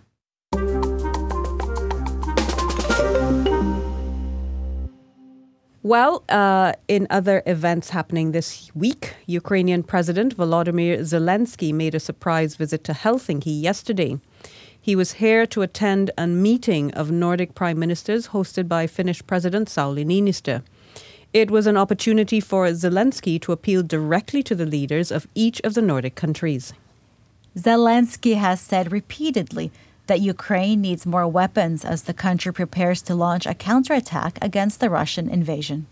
Well, 5.84 6.24
uh, 6.30 6.74
in 6.88 7.08
other 7.10 7.42
events 7.48 7.90
happening 7.90 8.32
this 8.32 8.70
week, 8.76 9.16
Ukrainian 9.26 9.82
President 9.82 10.38
Volodymyr 10.38 11.00
Zelensky 11.00 11.74
made 11.74 11.96
a 11.96 12.00
surprise 12.00 12.56
visit 12.56 12.84
to 12.84 12.94
Helsinki 12.94 13.60
yesterday. 13.62 14.20
He 14.80 14.96
was 14.96 15.14
here 15.14 15.48
to 15.48 15.64
attend 15.64 16.12
a 16.18 16.28
meeting 16.28 16.92
of 16.94 17.10
Nordic 17.12 17.56
prime 17.56 17.80
ministers 17.80 18.28
hosted 18.28 18.68
by 18.68 18.86
Finnish 18.86 19.26
President 19.26 19.70
Sauli 19.70 20.06
Niinistö. 20.06 20.62
It 21.34 21.50
was 21.50 21.65
an 21.65 21.78
opportunity 21.78 22.41
for 22.41 22.67
Zelensky 22.67 23.39
to 23.41 23.54
appeal 23.54 23.84
directly 23.84 24.44
to 24.44 24.54
the 24.54 24.65
leaders 24.65 25.12
of 25.12 25.28
each 25.34 25.62
of 25.62 25.76
the 25.76 25.82
Nordic 25.82 26.15
countries. 26.15 26.74
Zelensky 27.58 28.36
has 28.36 28.60
said 28.60 28.91
repeatedly 28.91 29.72
that 30.08 30.20
Ukraine 30.20 30.82
needs 30.82 31.06
more 31.06 31.28
weapons 31.28 31.86
as 31.86 32.04
the 32.04 32.13
country 32.13 32.52
prepares 32.52 33.02
to 33.04 33.15
launch 33.15 33.46
a 33.46 33.54
counterattack 33.54 34.39
against 34.41 34.82
the 34.82 34.89
Russian 34.89 35.30
invasion. 35.30 35.86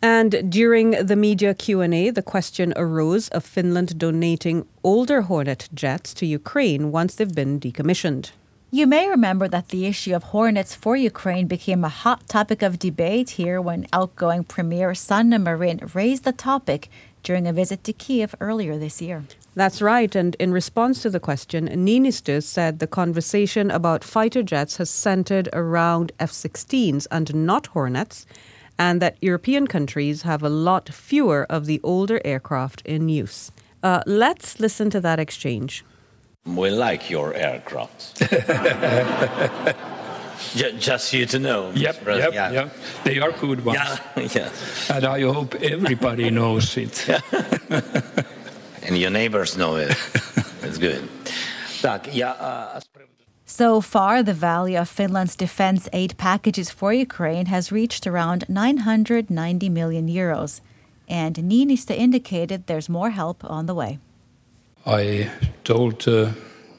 And 0.00 0.48
during 0.48 0.90
the 0.92 1.16
media 1.16 1.52
Q&A, 1.52 2.10
the 2.10 2.22
question 2.22 2.72
arose 2.76 3.28
of 3.30 3.44
Finland 3.44 3.98
donating 3.98 4.64
older 4.84 5.22
Hornet 5.22 5.68
jets 5.74 6.14
to 6.14 6.26
Ukraine 6.26 6.92
once 6.92 7.16
they've 7.16 7.34
been 7.34 7.58
decommissioned. 7.58 8.30
You 8.72 8.88
may 8.88 9.08
remember 9.08 9.46
that 9.46 9.68
the 9.68 9.86
issue 9.86 10.12
of 10.12 10.24
Hornets 10.24 10.74
for 10.74 10.96
Ukraine 10.96 11.46
became 11.46 11.84
a 11.84 11.88
hot 11.88 12.26
topic 12.26 12.62
of 12.62 12.80
debate 12.80 13.30
here 13.30 13.60
when 13.60 13.86
outgoing 13.92 14.42
Premier 14.42 14.92
Sanna 14.92 15.38
Marin 15.38 15.88
raised 15.94 16.24
the 16.24 16.32
topic 16.32 16.90
during 17.22 17.46
a 17.46 17.52
visit 17.52 17.84
to 17.84 17.92
Kiev 17.92 18.34
earlier 18.40 18.76
this 18.76 19.00
year. 19.00 19.22
That's 19.54 19.80
right. 19.80 20.12
And 20.16 20.34
in 20.40 20.52
response 20.52 21.00
to 21.02 21.10
the 21.10 21.20
question, 21.20 21.68
Niinistö 21.68 22.42
said 22.42 22.80
the 22.80 22.88
conversation 22.88 23.70
about 23.70 24.02
fighter 24.02 24.42
jets 24.42 24.78
has 24.78 24.90
centered 24.90 25.48
around 25.52 26.10
F 26.18 26.32
16s 26.32 27.06
and 27.12 27.32
not 27.46 27.68
Hornets, 27.68 28.26
and 28.80 29.00
that 29.00 29.16
European 29.20 29.68
countries 29.68 30.22
have 30.22 30.42
a 30.42 30.48
lot 30.48 30.88
fewer 30.88 31.46
of 31.48 31.66
the 31.66 31.80
older 31.84 32.20
aircraft 32.24 32.82
in 32.82 33.08
use. 33.08 33.52
Uh, 33.84 34.02
let's 34.06 34.58
listen 34.58 34.90
to 34.90 35.00
that 35.00 35.20
exchange. 35.20 35.84
We 36.46 36.70
like 36.70 37.10
your 37.10 37.34
aircraft. 37.34 38.22
Just 40.78 41.12
you 41.12 41.26
to 41.26 41.38
know. 41.38 41.72
Yep, 41.74 42.06
yep, 42.06 42.32
yeah. 42.32 42.50
yep. 42.50 42.76
They 43.04 43.18
are 43.18 43.32
good 43.32 43.64
ones. 43.64 43.78
Yeah, 43.78 44.28
yeah. 44.34 44.50
And 44.90 45.04
I 45.04 45.22
hope 45.22 45.54
everybody 45.56 46.30
knows 46.30 46.76
it. 46.76 47.08
and 48.82 48.96
your 48.96 49.10
neighbors 49.10 49.56
know 49.56 49.76
it. 49.76 49.96
It's 50.62 50.78
good. 50.78 51.08
Uh, 51.84 52.80
so 53.44 53.80
far, 53.80 54.22
the 54.22 54.34
value 54.34 54.78
of 54.78 54.88
Finland's 54.88 55.36
defense 55.36 55.88
aid 55.92 56.16
packages 56.16 56.70
for 56.70 56.92
Ukraine 56.92 57.46
has 57.46 57.70
reached 57.70 58.06
around 58.06 58.44
990 58.48 59.68
million 59.68 60.08
euros. 60.08 60.60
And 61.08 61.36
Niinistö 61.36 61.94
indicated 61.96 62.66
there's 62.66 62.88
more 62.88 63.10
help 63.10 63.44
on 63.44 63.66
the 63.66 63.74
way. 63.74 63.98
I 64.86 65.28
told 65.64 66.06
uh, 66.06 66.30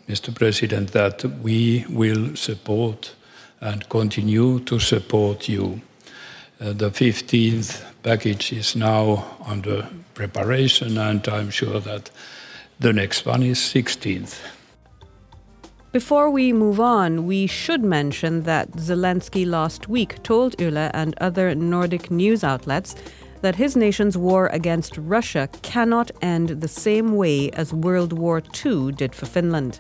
Mr. 0.08 0.34
President 0.34 0.94
that 0.94 1.26
we 1.44 1.86
will 1.90 2.38
support 2.38 3.14
and 3.60 3.88
continue 3.90 4.62
to 4.62 4.80
support 4.80 5.50
you. 5.50 5.82
Uh, 6.62 6.72
the 6.72 6.90
15th 6.90 7.84
package 8.04 8.54
is 8.54 8.78
now 8.78 9.38
under 9.46 9.90
preparation, 10.14 10.98
and 10.98 11.28
I'm 11.28 11.50
sure 11.50 11.82
that 11.82 12.10
the 12.80 12.94
next 12.94 13.26
one 13.26 13.44
is 13.44 13.60
16th. 13.60 14.40
Before 15.92 16.30
we 16.30 16.54
move 16.54 16.80
on, 16.80 17.26
we 17.28 17.46
should 17.46 17.84
mention 17.84 18.44
that 18.44 18.72
Zelensky 18.72 19.46
last 19.46 19.90
week 19.90 20.24
told 20.24 20.56
Yle 20.62 20.92
and 20.94 21.14
other 21.20 21.54
Nordic 21.56 22.10
news 22.10 22.44
outlets 22.44 22.96
that 23.42 23.56
his 23.56 23.76
nation's 23.76 24.18
war 24.18 24.48
against 24.48 24.98
Russia 24.98 25.50
cannot 25.62 26.12
end 26.22 26.50
the 26.50 26.68
same 26.68 27.16
way 27.16 27.50
as 27.52 27.74
World 27.74 28.14
War 28.14 28.42
II 28.66 28.92
did 28.92 29.14
for 29.14 29.26
Finland. 29.26 29.80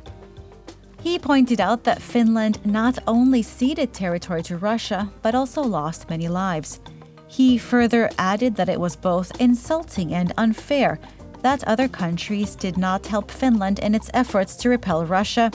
He 1.01 1.19
pointed 1.19 1.61
out 1.61 1.83
that 1.83 2.01
Finland 2.01 2.65
not 2.65 2.99
only 3.07 3.41
ceded 3.41 3.93
territory 3.93 4.43
to 4.43 4.57
Russia, 4.57 5.09
but 5.21 5.35
also 5.35 5.61
lost 5.61 6.09
many 6.09 6.27
lives. 6.27 6.79
He 7.27 7.57
further 7.57 8.09
added 8.17 8.55
that 8.55 8.69
it 8.69 8.79
was 8.79 8.95
both 8.95 9.39
insulting 9.39 10.13
and 10.13 10.33
unfair 10.37 10.99
that 11.41 11.63
other 11.65 11.87
countries 11.87 12.55
did 12.55 12.77
not 12.77 13.05
help 13.05 13.29
Finland 13.31 13.79
in 13.79 13.93
its 13.93 14.09
efforts 14.13 14.55
to 14.57 14.69
repel 14.69 15.05
Russia, 15.05 15.51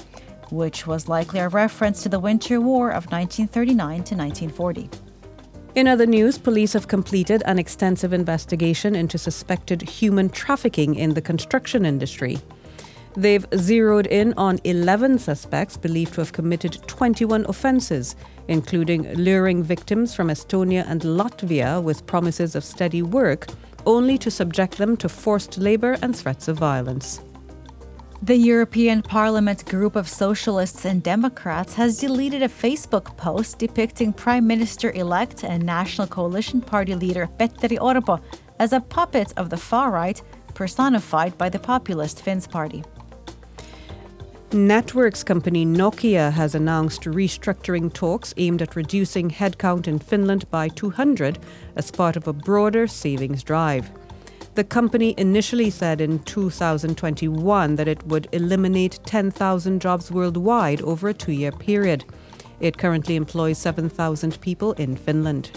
which 0.50 0.86
was 0.86 1.08
likely 1.08 1.40
a 1.40 1.48
reference 1.48 2.02
to 2.02 2.08
the 2.08 2.20
Winter 2.20 2.60
War 2.60 2.90
of 2.90 3.10
1939 3.10 4.04
to 4.04 4.14
1940. 4.14 5.01
In 5.74 5.88
other 5.88 6.04
news, 6.04 6.36
police 6.36 6.74
have 6.74 6.88
completed 6.88 7.42
an 7.46 7.58
extensive 7.58 8.12
investigation 8.12 8.94
into 8.94 9.16
suspected 9.16 9.80
human 9.80 10.28
trafficking 10.28 10.96
in 10.96 11.14
the 11.14 11.22
construction 11.22 11.86
industry. 11.86 12.38
They've 13.16 13.46
zeroed 13.56 14.06
in 14.06 14.34
on 14.36 14.58
11 14.64 15.18
suspects 15.18 15.78
believed 15.78 16.14
to 16.14 16.20
have 16.20 16.34
committed 16.34 16.82
21 16.88 17.46
offences, 17.48 18.16
including 18.48 19.14
luring 19.14 19.62
victims 19.62 20.14
from 20.14 20.28
Estonia 20.28 20.84
and 20.86 21.00
Latvia 21.00 21.82
with 21.82 22.06
promises 22.06 22.54
of 22.54 22.64
steady 22.64 23.00
work, 23.00 23.46
only 23.86 24.18
to 24.18 24.30
subject 24.30 24.76
them 24.76 24.94
to 24.98 25.08
forced 25.08 25.56
labour 25.56 25.96
and 26.02 26.14
threats 26.14 26.48
of 26.48 26.58
violence. 26.58 27.22
The 28.24 28.36
European 28.36 29.02
Parliament 29.02 29.66
group 29.66 29.96
of 29.96 30.08
Socialists 30.08 30.84
and 30.84 31.02
Democrats 31.02 31.74
has 31.74 31.98
deleted 31.98 32.40
a 32.40 32.48
Facebook 32.48 33.16
post 33.16 33.58
depicting 33.58 34.12
Prime 34.12 34.46
Minister 34.46 34.92
elect 34.92 35.42
and 35.42 35.66
National 35.66 36.06
Coalition 36.06 36.60
Party 36.60 36.94
leader 36.94 37.28
Petteri 37.40 37.78
Orpo 37.78 38.22
as 38.60 38.72
a 38.72 38.78
puppet 38.78 39.32
of 39.36 39.50
the 39.50 39.56
far 39.56 39.90
right 39.90 40.22
personified 40.54 41.36
by 41.36 41.48
the 41.48 41.58
populist 41.58 42.22
Finns 42.22 42.46
Party. 42.46 42.84
Networks 44.52 45.24
company 45.24 45.66
Nokia 45.66 46.30
has 46.30 46.54
announced 46.54 47.02
restructuring 47.02 47.92
talks 47.92 48.32
aimed 48.36 48.62
at 48.62 48.76
reducing 48.76 49.30
headcount 49.30 49.88
in 49.88 49.98
Finland 49.98 50.48
by 50.48 50.68
200 50.68 51.40
as 51.74 51.90
part 51.90 52.14
of 52.14 52.28
a 52.28 52.32
broader 52.32 52.86
savings 52.86 53.42
drive. 53.42 53.90
The 54.54 54.64
company 54.64 55.14
initially 55.16 55.70
said 55.70 56.02
in 56.02 56.18
2021 56.24 57.76
that 57.76 57.88
it 57.88 58.06
would 58.06 58.28
eliminate 58.32 59.00
10,000 59.06 59.80
jobs 59.80 60.10
worldwide 60.12 60.82
over 60.82 61.08
a 61.08 61.14
two 61.14 61.32
year 61.32 61.52
period. 61.52 62.04
It 62.60 62.76
currently 62.76 63.16
employs 63.16 63.56
7,000 63.56 64.38
people 64.42 64.72
in 64.74 64.94
Finland. 64.94 65.50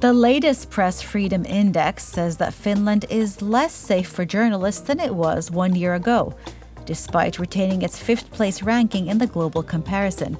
The 0.00 0.12
latest 0.12 0.68
Press 0.68 1.00
Freedom 1.00 1.44
Index 1.44 2.02
says 2.02 2.38
that 2.38 2.52
Finland 2.52 3.04
is 3.08 3.40
less 3.40 3.72
safe 3.72 4.08
for 4.08 4.24
journalists 4.24 4.80
than 4.80 4.98
it 4.98 5.14
was 5.14 5.52
one 5.52 5.76
year 5.76 5.94
ago, 5.94 6.34
despite 6.84 7.38
retaining 7.38 7.82
its 7.82 8.00
fifth 8.00 8.32
place 8.32 8.64
ranking 8.64 9.06
in 9.06 9.18
the 9.18 9.28
global 9.28 9.62
comparison. 9.62 10.36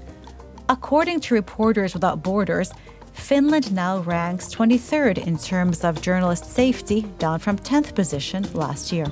According 0.68 1.20
to 1.20 1.34
Reporters 1.34 1.94
Without 1.94 2.24
Borders, 2.24 2.72
Finland 3.12 3.72
now 3.72 3.98
ranks 4.00 4.48
23rd 4.54 5.26
in 5.26 5.38
terms 5.38 5.84
of 5.84 6.00
journalist 6.02 6.44
safety, 6.44 7.02
down 7.18 7.38
from 7.38 7.56
10th 7.56 7.94
position 7.94 8.46
last 8.54 8.92
year. 8.92 9.06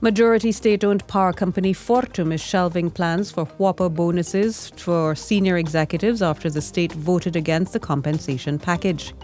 Majority 0.00 0.50
state 0.50 0.82
owned 0.82 1.06
power 1.06 1.32
company 1.32 1.72
Fortum 1.72 2.32
is 2.32 2.40
shelving 2.40 2.90
plans 2.90 3.30
for 3.30 3.44
whopper 3.58 3.88
bonuses 3.88 4.72
for 4.76 5.14
senior 5.14 5.58
executives 5.58 6.22
after 6.22 6.50
the 6.50 6.60
state 6.60 6.92
voted 6.92 7.36
against 7.36 7.72
the 7.72 7.78
compensation 7.78 8.58
package. 8.58 9.14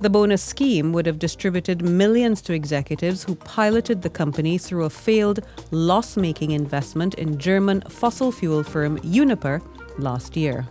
The 0.00 0.10
bonus 0.10 0.42
scheme 0.42 0.92
would 0.92 1.06
have 1.06 1.18
distributed 1.18 1.80
millions 1.80 2.42
to 2.42 2.52
executives 2.52 3.24
who 3.24 3.36
piloted 3.36 4.02
the 4.02 4.10
company 4.10 4.58
through 4.58 4.84
a 4.84 4.90
failed 4.90 5.40
loss 5.70 6.18
making 6.18 6.50
investment 6.50 7.14
in 7.14 7.38
German 7.38 7.80
fossil 7.88 8.30
fuel 8.30 8.62
firm 8.62 8.98
Uniper 8.98 9.62
last 9.98 10.36
year. 10.36 10.68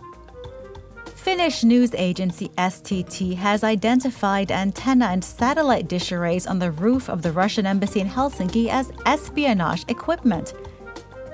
Finnish 1.24 1.64
news 1.64 1.94
agency 1.94 2.50
STT 2.58 3.34
has 3.34 3.64
identified 3.64 4.52
antenna 4.52 5.06
and 5.06 5.24
satellite 5.24 5.88
dish 5.88 6.12
arrays 6.12 6.46
on 6.46 6.58
the 6.58 6.70
roof 6.70 7.08
of 7.08 7.22
the 7.22 7.32
Russian 7.32 7.64
embassy 7.64 8.00
in 8.00 8.06
Helsinki 8.06 8.68
as 8.68 8.92
espionage 9.06 9.86
equipment. 9.88 10.52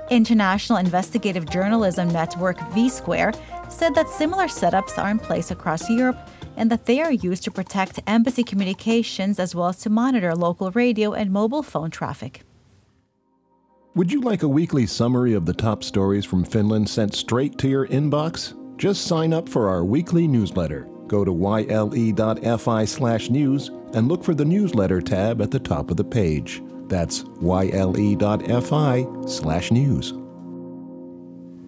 International 0.09 0.79
investigative 0.79 1.50
journalism 1.50 2.09
network 2.09 2.61
V 2.70 2.88
Square 2.88 3.33
said 3.68 3.96
that 3.96 4.09
similar 4.09 4.44
setups 4.44 4.96
are 4.96 5.11
in 5.11 5.18
place 5.18 5.50
across 5.50 5.90
Europe 5.90 6.18
and 6.57 6.70
that 6.70 6.87
they 6.87 7.00
are 7.00 7.12
used 7.12 7.42
to 7.42 7.50
protect 7.50 7.98
embassy 8.07 8.44
communications 8.44 9.40
as 9.40 9.57
well 9.57 9.70
as 9.70 9.79
to 9.79 9.90
monitor 9.90 10.37
local 10.37 10.70
radio 10.70 11.14
and 11.14 11.33
mobile 11.33 11.64
phone 11.64 11.90
traffic. 11.90 12.42
Would 13.96 14.12
you 14.12 14.20
like 14.20 14.44
a 14.44 14.48
weekly 14.48 14.87
summary 14.87 15.35
of 15.35 15.46
the 15.46 15.53
top 15.53 15.83
stories 15.83 16.24
from 16.24 16.44
Finland 16.44 16.88
sent 16.88 17.12
straight 17.12 17.59
to 17.59 17.68
your 17.68 17.88
inbox? 17.88 18.55
Just 18.81 19.05
sign 19.07 19.35
up 19.35 19.47
for 19.47 19.69
our 19.69 19.85
weekly 19.85 20.27
newsletter. 20.27 20.88
Go 21.07 21.23
to 21.23 21.33
yle.fi 21.33 22.85
slash 22.87 23.29
news 23.29 23.69
and 23.93 24.09
look 24.09 24.25
for 24.25 24.35
the 24.35 24.47
newsletter 24.47 25.03
tab 25.03 25.43
at 25.43 25.51
the 25.51 25.59
top 25.59 25.90
of 25.90 25.99
the 25.99 26.05
page. 26.05 26.62
That's 26.88 27.23
yle.fi 27.43 29.07
slash 29.27 29.71
news. 29.71 30.14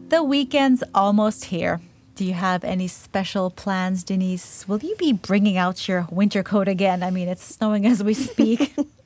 The 0.09 0.23
weekend's 0.23 0.83
almost 0.95 1.45
here. 1.45 1.83
Do 2.15 2.25
you 2.25 2.33
have 2.33 2.65
any 2.65 2.89
special 2.89 3.51
plans, 3.51 4.05
Denise? 4.05 4.67
Will 4.67 4.79
you 4.79 4.97
be 4.97 5.13
bringing 5.13 5.59
out 5.59 5.87
your 5.87 6.09
winter 6.11 6.43
coat 6.43 6.67
again? 6.67 7.03
I 7.03 7.11
mean, 7.11 7.29
it's 7.29 7.45
snowing 7.45 7.85
as 7.85 8.03
we 8.03 8.15
speak. 8.15 8.75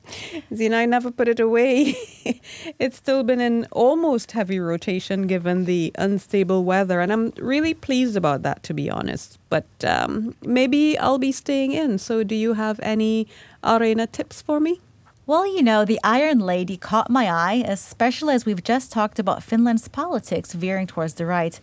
Zena, 0.53 0.77
I 0.77 0.85
never 0.85 1.11
put 1.11 1.27
it 1.27 1.39
away. 1.39 1.95
it's 2.79 2.97
still 2.97 3.23
been 3.23 3.41
in 3.41 3.65
almost 3.71 4.31
heavy 4.31 4.59
rotation 4.59 5.27
given 5.27 5.65
the 5.65 5.91
unstable 5.97 6.63
weather, 6.63 7.01
and 7.01 7.11
I'm 7.11 7.31
really 7.37 7.73
pleased 7.73 8.15
about 8.15 8.43
that, 8.43 8.63
to 8.63 8.73
be 8.73 8.89
honest. 8.89 9.39
But 9.49 9.67
um, 9.83 10.35
maybe 10.41 10.97
I'll 10.97 11.19
be 11.19 11.31
staying 11.31 11.73
in. 11.73 11.97
So, 11.97 12.23
do 12.23 12.35
you 12.35 12.53
have 12.53 12.79
any 12.81 13.27
Areena 13.63 14.11
tips 14.11 14.41
for 14.41 14.59
me? 14.59 14.79
Well, 15.25 15.45
you 15.45 15.61
know, 15.61 15.83
the 15.83 15.99
Iron 16.05 16.39
Lady 16.39 16.77
caught 16.77 17.09
my 17.09 17.29
eye, 17.29 17.63
especially 17.67 18.33
as 18.33 18.45
we've 18.45 18.63
just 18.63 18.93
talked 18.93 19.19
about 19.19 19.43
Finland's 19.43 19.89
politics 19.89 20.53
veering 20.53 20.87
towards 20.87 21.15
the 21.15 21.25
right. 21.25 21.59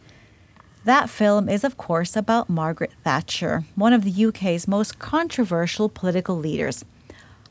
That 0.85 1.09
film 1.09 1.49
is, 1.49 1.65
of 1.65 1.79
course, 1.79 2.15
about 2.15 2.51
Margaret 2.51 2.93
Thatcher, 3.05 3.65
one 3.75 3.95
of 3.95 4.05
the 4.05 4.27
UK's 4.27 4.69
most 4.69 4.99
controversial 4.99 5.89
political 5.89 6.37
leaders. 6.37 6.85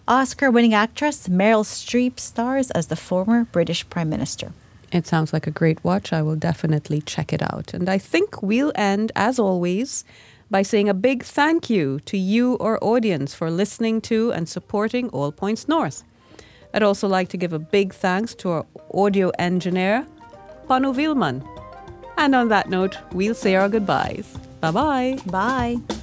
Oscar 0.07 0.51
winning 0.51 0.73
actress 0.73 1.29
Meryl 1.29 1.63
Streep 1.63 2.19
stars 2.19 2.71
as 2.71 2.87
the 2.87 2.95
former 2.95 3.45
British 3.45 3.87
Prime 3.89 4.09
Minister. 4.09 4.51
It 4.91 5.07
sounds 5.07 5.31
like 5.31 5.47
a 5.47 5.51
great 5.51 5.83
watch. 5.83 6.11
I 6.11 6.21
will 6.21 6.35
definitely 6.35 7.01
check 7.01 7.31
it 7.31 7.41
out. 7.41 7.73
And 7.73 7.87
I 7.87 7.97
think 7.97 8.43
we'll 8.43 8.73
end, 8.75 9.11
as 9.15 9.39
always, 9.39 10.03
by 10.51 10.61
saying 10.61 10.89
a 10.89 10.93
big 10.93 11.23
thank 11.23 11.69
you 11.69 11.99
to 12.01 12.17
you, 12.17 12.57
our 12.59 12.77
audience, 12.83 13.33
for 13.33 13.49
listening 13.49 14.01
to 14.01 14.31
and 14.33 14.47
supporting 14.47 15.07
All 15.09 15.31
Points 15.31 15.67
North. 15.69 16.03
I'd 16.73 16.83
also 16.83 17.07
like 17.07 17.29
to 17.29 17.37
give 17.37 17.53
a 17.53 17.59
big 17.59 17.93
thanks 17.93 18.35
to 18.35 18.49
our 18.49 18.65
audio 18.93 19.29
engineer, 19.39 20.05
Panu 20.67 20.93
Willman. 20.93 21.47
And 22.17 22.35
on 22.35 22.49
that 22.49 22.69
note, 22.69 22.97
we'll 23.13 23.35
say 23.35 23.55
our 23.55 23.69
goodbyes. 23.69 24.27
Bye-bye. 24.59 25.19
Bye. 25.27 26.02